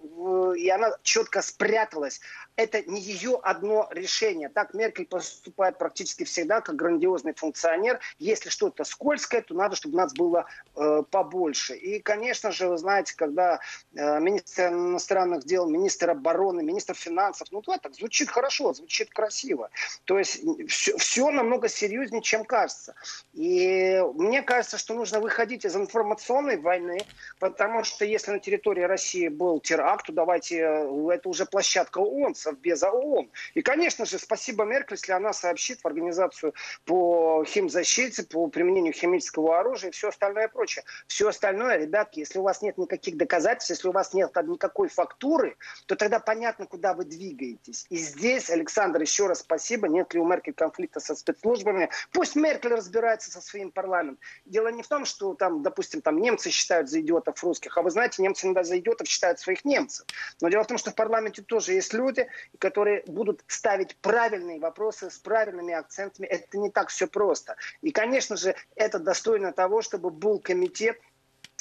и 0.57 0.69
она 0.69 0.97
четко 1.03 1.41
спряталась 1.41 2.21
это 2.57 2.83
не 2.83 3.01
ее 3.01 3.39
одно 3.43 3.89
решение. 3.91 4.49
Так 4.49 4.75
Меркель 4.75 5.07
поступает 5.07 5.79
практически 5.79 6.25
всегда 6.25 6.61
как 6.61 6.77
грандиозный 6.77 7.35
функционер. 7.35 8.01
Если 8.19 8.49
что-то 8.49 8.85
скользкое, 8.85 9.43
то 9.43 9.55
надо, 9.55 9.77
чтобы 9.77 9.97
нас 9.97 10.13
было 10.15 10.47
э, 10.77 11.03
побольше. 11.11 11.75
И, 11.75 12.01
конечно 12.01 12.53
же, 12.53 12.69
вы 12.69 12.79
знаете, 12.79 13.17
когда 13.17 13.61
э, 13.95 14.21
министр 14.21 14.69
иностранных 14.69 15.45
дел, 15.45 15.69
министр 15.69 16.11
обороны, 16.11 16.63
министр 16.63 16.95
финансов, 16.95 17.49
ну 17.51 17.61
да, 17.63 17.79
так 17.79 17.95
звучит 17.95 18.31
хорошо, 18.31 18.73
звучит 18.73 19.11
красиво. 19.11 19.71
То 20.05 20.19
есть 20.19 20.41
все, 20.69 20.97
все 20.97 21.31
намного 21.31 21.69
серьезнее, 21.69 22.23
чем 22.23 22.45
кажется. 22.45 22.95
И 23.33 24.01
мне 24.15 24.43
кажется, 24.43 24.79
что 24.79 24.95
нужно 24.95 25.21
выходить 25.21 25.65
из 25.65 25.75
информационной 25.75 26.59
войны, 26.59 26.74
потому 27.39 27.85
что 27.85 28.05
если 28.05 28.33
на 28.33 28.39
территории 28.39 28.83
России 28.83 29.29
был 29.29 29.61
теракт, 29.61 30.07
то 30.07 30.13
давайте, 30.13 30.59
э, 30.59 31.09
это 31.13 31.29
уже 31.29 31.47
площадка 31.47 31.99
ООН, 31.99 32.35
без 32.61 32.83
ООН. 32.83 33.31
И, 33.55 33.63
конечно 33.63 34.07
же, 34.07 34.19
спасибо 34.19 34.65
Меркель, 34.65 34.97
если 34.97 35.13
она 35.13 35.33
сообщит 35.33 35.81
в 35.81 35.87
организацию 35.87 36.55
по 36.85 37.45
химзащите, 37.47 38.23
по 38.25 38.49
применению 38.49 38.93
химического 38.93 39.59
оружия 39.59 39.91
и 39.91 39.93
все 39.93 40.09
остальное 40.09 40.49
прочее. 40.49 40.85
Все 41.07 41.29
остальное, 41.29 41.77
ребятки, 41.77 42.21
если 42.21 42.39
у 42.39 42.43
вас 42.43 42.63
нет 42.63 42.79
никаких 42.79 43.17
доказательств, 43.17 43.71
если 43.71 43.89
у 43.89 43.93
вас 43.93 44.15
нет 44.15 44.35
никакой 44.47 44.89
фактуры, 44.89 45.57
то 45.87 45.97
тогда 45.97 46.19
понятно, 46.19 46.67
куда 46.67 46.95
вы 46.95 47.05
двигаетесь. 47.05 47.87
И 47.91 47.97
здесь, 47.97 48.51
Александр, 48.51 49.01
еще 49.01 49.27
раз 49.27 49.41
спасибо. 49.41 49.89
Нет 49.89 50.15
ли 50.15 50.21
у 50.21 50.27
Меркель 50.27 50.55
конфликта 50.55 51.01
со 51.01 51.15
спецслужбами? 51.15 51.91
Пусть 52.13 52.37
Меркель 52.37 52.75
разбирается 52.75 53.31
со 53.31 53.41
своим 53.41 53.71
парламентом. 53.71 54.19
Дело 54.45 54.69
не 54.69 54.83
в 54.83 54.89
том, 54.89 55.05
что 55.05 55.35
там, 55.35 55.63
допустим, 55.63 56.01
там 56.01 56.21
немцы 56.21 56.51
за 56.67 57.01
идиотов 57.01 57.43
русских, 57.43 57.77
а 57.77 57.83
вы 57.83 57.91
знаете, 57.91 58.23
немцы 58.23 58.47
иногда 58.47 58.65
за 58.65 58.79
идиотов 58.79 59.07
считают 59.09 59.39
своих 59.39 59.65
немцев. 59.65 60.07
Но 60.41 60.49
дело 60.49 60.65
в 60.65 60.67
том, 60.67 60.79
что 60.79 60.91
в 60.91 60.95
парламенте 60.95 61.43
тоже 61.43 61.73
есть 61.73 61.93
люди, 61.93 62.27
которые 62.59 63.03
будут 63.07 63.45
ставить 63.47 63.97
правильные 63.97 64.59
вопросы 64.61 65.11
с 65.11 65.19
правильными 65.19 65.75
акцентами. 65.75 66.27
Это 66.27 66.59
не 66.59 66.71
так 66.71 66.89
все 66.89 67.07
просто. 67.07 67.57
И, 67.83 67.91
конечно 67.91 68.37
же, 68.37 68.55
это 68.77 68.99
достойно 68.99 69.53
того, 69.53 69.83
чтобы 69.83 70.11
был 70.11 70.39
комитет 70.39 70.99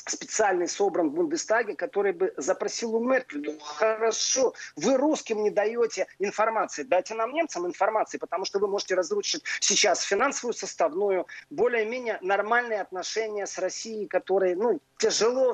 специальный 0.05 0.67
собран 0.67 1.09
в 1.09 1.13
Бундестаге, 1.13 1.75
который 1.75 2.13
бы 2.13 2.33
запросил 2.37 2.95
у 2.95 3.03
Меркель, 3.03 3.41
ну 3.45 3.59
хорошо, 3.59 4.53
вы 4.75 4.97
русским 4.97 5.43
не 5.43 5.49
даете 5.49 6.07
информации, 6.19 6.83
дайте 6.83 7.13
нам 7.15 7.33
немцам 7.33 7.65
информации, 7.65 8.17
потому 8.17 8.45
что 8.45 8.59
вы 8.59 8.67
можете 8.67 8.95
разрушить 8.95 9.43
сейчас 9.59 10.01
финансовую 10.01 10.53
составную, 10.53 11.27
более-менее 11.49 12.19
нормальные 12.21 12.81
отношения 12.81 13.47
с 13.47 13.57
Россией, 13.57 14.07
которые, 14.07 14.55
ну, 14.55 14.79
тяжело 14.97 15.53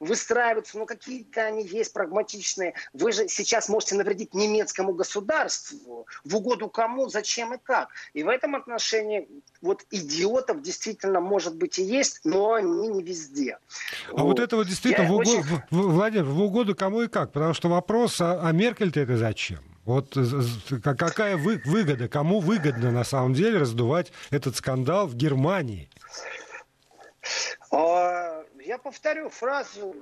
выстраиваются, 0.00 0.78
но 0.78 0.86
какие-то 0.86 1.44
они 1.44 1.64
есть 1.64 1.92
прагматичные. 1.92 2.74
Вы 2.94 3.12
же 3.12 3.28
сейчас 3.28 3.68
можете 3.68 3.94
навредить 3.94 4.34
немецкому 4.34 4.94
государству. 4.94 6.06
В 6.24 6.36
угоду 6.36 6.68
кому, 6.68 7.08
зачем 7.08 7.54
и 7.54 7.58
как. 7.58 7.90
И 8.14 8.22
в 8.22 8.28
этом 8.28 8.56
отношении 8.56 9.28
вот 9.60 9.84
идиотов 9.90 10.62
действительно 10.62 11.20
может 11.20 11.54
быть 11.54 11.78
и 11.78 11.82
есть, 11.82 12.20
но 12.24 12.54
они 12.54 12.88
не 12.88 13.02
везде. 13.02 13.58
А 14.08 14.22
вот, 14.22 14.22
вот 14.22 14.40
это 14.40 14.56
вот 14.56 14.66
действительно 14.66 15.06
в 15.06 15.12
угоду, 15.12 15.30
очень... 15.30 15.62
Владимир, 15.70 16.24
в 16.24 16.42
угоду 16.42 16.74
кому 16.74 17.02
и 17.02 17.08
как? 17.08 17.32
Потому 17.32 17.52
что 17.52 17.68
вопрос, 17.68 18.20
а, 18.20 18.40
а 18.42 18.52
Меркель-то 18.52 19.00
это 19.00 19.18
зачем? 19.18 19.60
Вот 19.84 20.16
какая 20.82 21.36
выгода, 21.36 22.08
кому 22.08 22.40
выгодно 22.40 22.90
на 22.90 23.04
самом 23.04 23.34
деле 23.34 23.58
раздувать 23.58 24.12
этот 24.30 24.56
скандал 24.56 25.06
в 25.06 25.16
Германии? 25.16 25.90
А, 27.70 28.39
я 28.70 28.78
повторю 28.78 29.28
фразу 29.30 29.96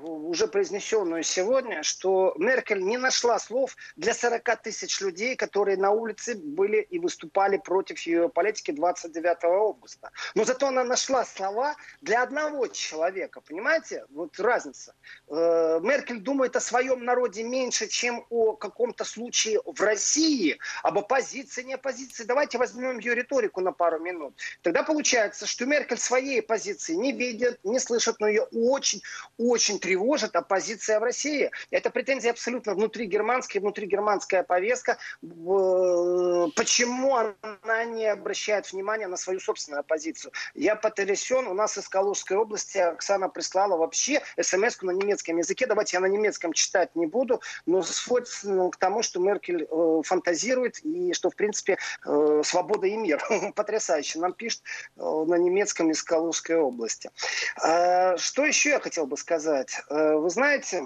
уже 0.00 0.48
произнесенную 0.48 1.22
сегодня, 1.22 1.82
что 1.82 2.34
Меркель 2.38 2.82
не 2.82 2.96
нашла 2.96 3.38
слов 3.38 3.76
для 3.96 4.14
40 4.14 4.62
тысяч 4.62 5.00
людей, 5.00 5.36
которые 5.36 5.76
на 5.76 5.90
улице 5.90 6.34
были 6.34 6.80
и 6.80 6.98
выступали 6.98 7.56
против 7.56 8.00
ее 8.00 8.28
политики 8.28 8.70
29 8.70 9.44
августа. 9.44 10.10
Но 10.34 10.44
зато 10.44 10.68
она 10.68 10.84
нашла 10.84 11.24
слова 11.24 11.76
для 12.00 12.22
одного 12.22 12.66
человека. 12.68 13.40
Понимаете? 13.40 14.04
Вот 14.10 14.38
разница. 14.40 14.94
Э, 15.28 15.80
Меркель 15.82 16.20
думает 16.20 16.56
о 16.56 16.60
своем 16.60 17.04
народе 17.04 17.42
меньше, 17.42 17.86
чем 17.86 18.24
о 18.30 18.54
каком-то 18.54 19.04
случае 19.04 19.60
в 19.64 19.80
России, 19.80 20.58
об 20.82 20.98
оппозиции, 20.98 21.62
не 21.62 21.74
оппозиции. 21.74 22.24
Давайте 22.24 22.58
возьмем 22.58 22.98
ее 22.98 23.14
риторику 23.14 23.60
на 23.60 23.72
пару 23.72 23.98
минут. 23.98 24.34
Тогда 24.62 24.82
получается, 24.82 25.46
что 25.46 25.66
Меркель 25.66 25.98
своей 25.98 26.42
позиции 26.42 26.94
не 26.94 27.12
видит, 27.12 27.60
не 27.64 27.78
слышит, 27.78 28.16
но 28.20 28.28
ее 28.28 28.42
очень, 28.52 29.02
очень 29.38 29.78
тревожит 29.82 30.36
оппозиция 30.36 31.00
в 31.00 31.02
России. 31.02 31.50
Это 31.70 31.90
претензии 31.90 32.30
абсолютно 32.30 32.74
внутри 32.74 33.06
германские, 33.06 33.60
внутри 33.60 33.86
германская 33.86 34.44
повестка. 34.44 34.96
Почему 35.20 37.16
она 37.16 37.84
не 37.84 38.06
обращает 38.06 38.72
внимания 38.72 39.08
на 39.08 39.16
свою 39.16 39.40
собственную 39.40 39.80
оппозицию? 39.80 40.32
Я 40.54 40.76
потрясен. 40.76 41.48
У 41.48 41.54
нас 41.54 41.76
из 41.76 41.88
Калужской 41.88 42.36
области 42.36 42.78
Оксана 42.78 43.28
прислала 43.28 43.76
вообще 43.76 44.22
смс 44.40 44.80
на 44.82 44.92
немецком 44.92 45.38
языке. 45.38 45.66
Давайте 45.66 45.96
я 45.96 46.00
на 46.00 46.06
немецком 46.06 46.52
читать 46.52 46.94
не 46.94 47.06
буду, 47.06 47.42
но 47.66 47.82
сводится 47.82 48.48
ну, 48.48 48.70
к 48.70 48.76
тому, 48.76 49.02
что 49.02 49.18
Меркель 49.18 49.66
э, 49.68 50.02
фантазирует 50.04 50.78
и 50.84 51.12
что, 51.12 51.28
в 51.28 51.34
принципе, 51.34 51.78
э, 52.06 52.42
свобода 52.44 52.86
и 52.86 52.96
мир. 52.96 53.20
Потрясающе. 53.56 54.20
Нам 54.20 54.32
пишет 54.32 54.62
э, 54.96 55.00
на 55.00 55.34
немецком 55.34 55.90
из 55.90 56.02
Калужской 56.04 56.56
области. 56.56 57.10
А, 57.60 58.16
что 58.16 58.44
еще 58.44 58.70
я 58.70 58.80
хотел 58.80 59.06
бы 59.06 59.16
сказать? 59.16 59.71
Э, 59.90 60.14
вы 60.16 60.30
знаете, 60.30 60.82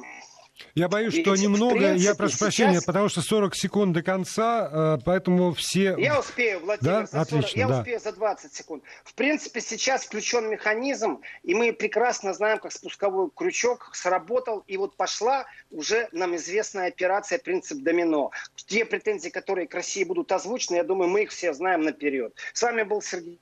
я 0.75 0.89
боюсь, 0.89 1.15
что 1.15 1.35
немного, 1.37 1.79
принципе, 1.79 2.05
я 2.05 2.15
прошу 2.15 2.31
сейчас... 2.31 2.41
прощения, 2.41 2.81
потому 2.85 3.09
что 3.09 3.21
40 3.21 3.55
секунд 3.55 3.93
до 3.93 4.03
конца, 4.03 4.97
э, 4.97 4.99
поэтому 5.05 5.53
все... 5.53 5.95
Я 5.99 6.19
успею, 6.19 6.61
Владимир, 6.61 7.01
да? 7.01 7.07
за 7.07 7.25
40... 7.25 7.27
Отлично, 7.27 7.59
я 7.59 7.69
да. 7.69 7.79
успею 7.79 8.01
за 8.01 8.13
20 8.13 8.55
секунд. 8.55 8.83
В 9.05 9.15
принципе, 9.15 9.61
сейчас 9.61 10.05
включен 10.05 10.49
механизм, 10.49 11.21
и 11.43 11.55
мы 11.55 11.73
прекрасно 11.73 12.33
знаем, 12.33 12.59
как 12.59 12.73
спусковой 12.73 13.31
крючок 13.35 13.91
сработал, 13.95 14.65
и 14.67 14.77
вот 14.77 14.97
пошла 14.97 15.47
уже 15.71 16.09
нам 16.13 16.37
известная 16.37 16.89
операция 16.89 17.39
«Принцип 17.39 17.83
домино». 17.83 18.31
Те 18.55 18.85
претензии, 18.85 19.29
которые 19.29 19.67
к 19.67 19.75
России 19.75 20.05
будут 20.05 20.33
озвучены, 20.33 20.77
я 20.77 20.85
думаю, 20.85 21.11
мы 21.11 21.25
их 21.25 21.31
все 21.31 21.53
знаем 21.53 21.83
наперед. 21.83 22.35
С 22.53 22.63
вами 22.63 22.83
был 22.83 23.03
Сергей 23.03 23.41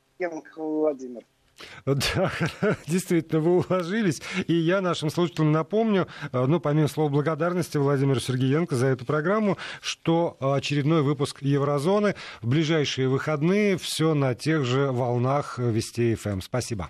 Владимир. 0.57 1.23
Да, 1.87 2.33
действительно, 2.87 3.41
вы 3.41 3.65
уложились. 3.65 4.23
И 4.47 4.55
я 4.55 4.81
нашим 4.81 5.11
слушателям 5.11 5.53
напомню, 5.53 6.09
э, 6.33 6.45
ну, 6.47 6.61
помимо 6.61 6.89
слова 6.89 7.09
благодарности 7.09 7.77
Владимиру 7.77 8.21
Сергеенко 8.21 8.75
за 8.77 8.87
эту 8.87 9.05
программу, 9.05 9.59
что 9.81 10.37
очередной 10.41 11.03
выпуск 11.03 11.43
Еврозоны 11.43 12.15
в 12.43 12.49
ближайшие 12.49 13.09
выходные 13.09 13.77
все 13.79 14.15
на 14.15 14.35
тех 14.35 14.65
же 14.65 14.91
волнах 14.91 15.59
Вести 15.59 16.15
ФМ. 16.15 16.41
Спасибо. 16.41 16.89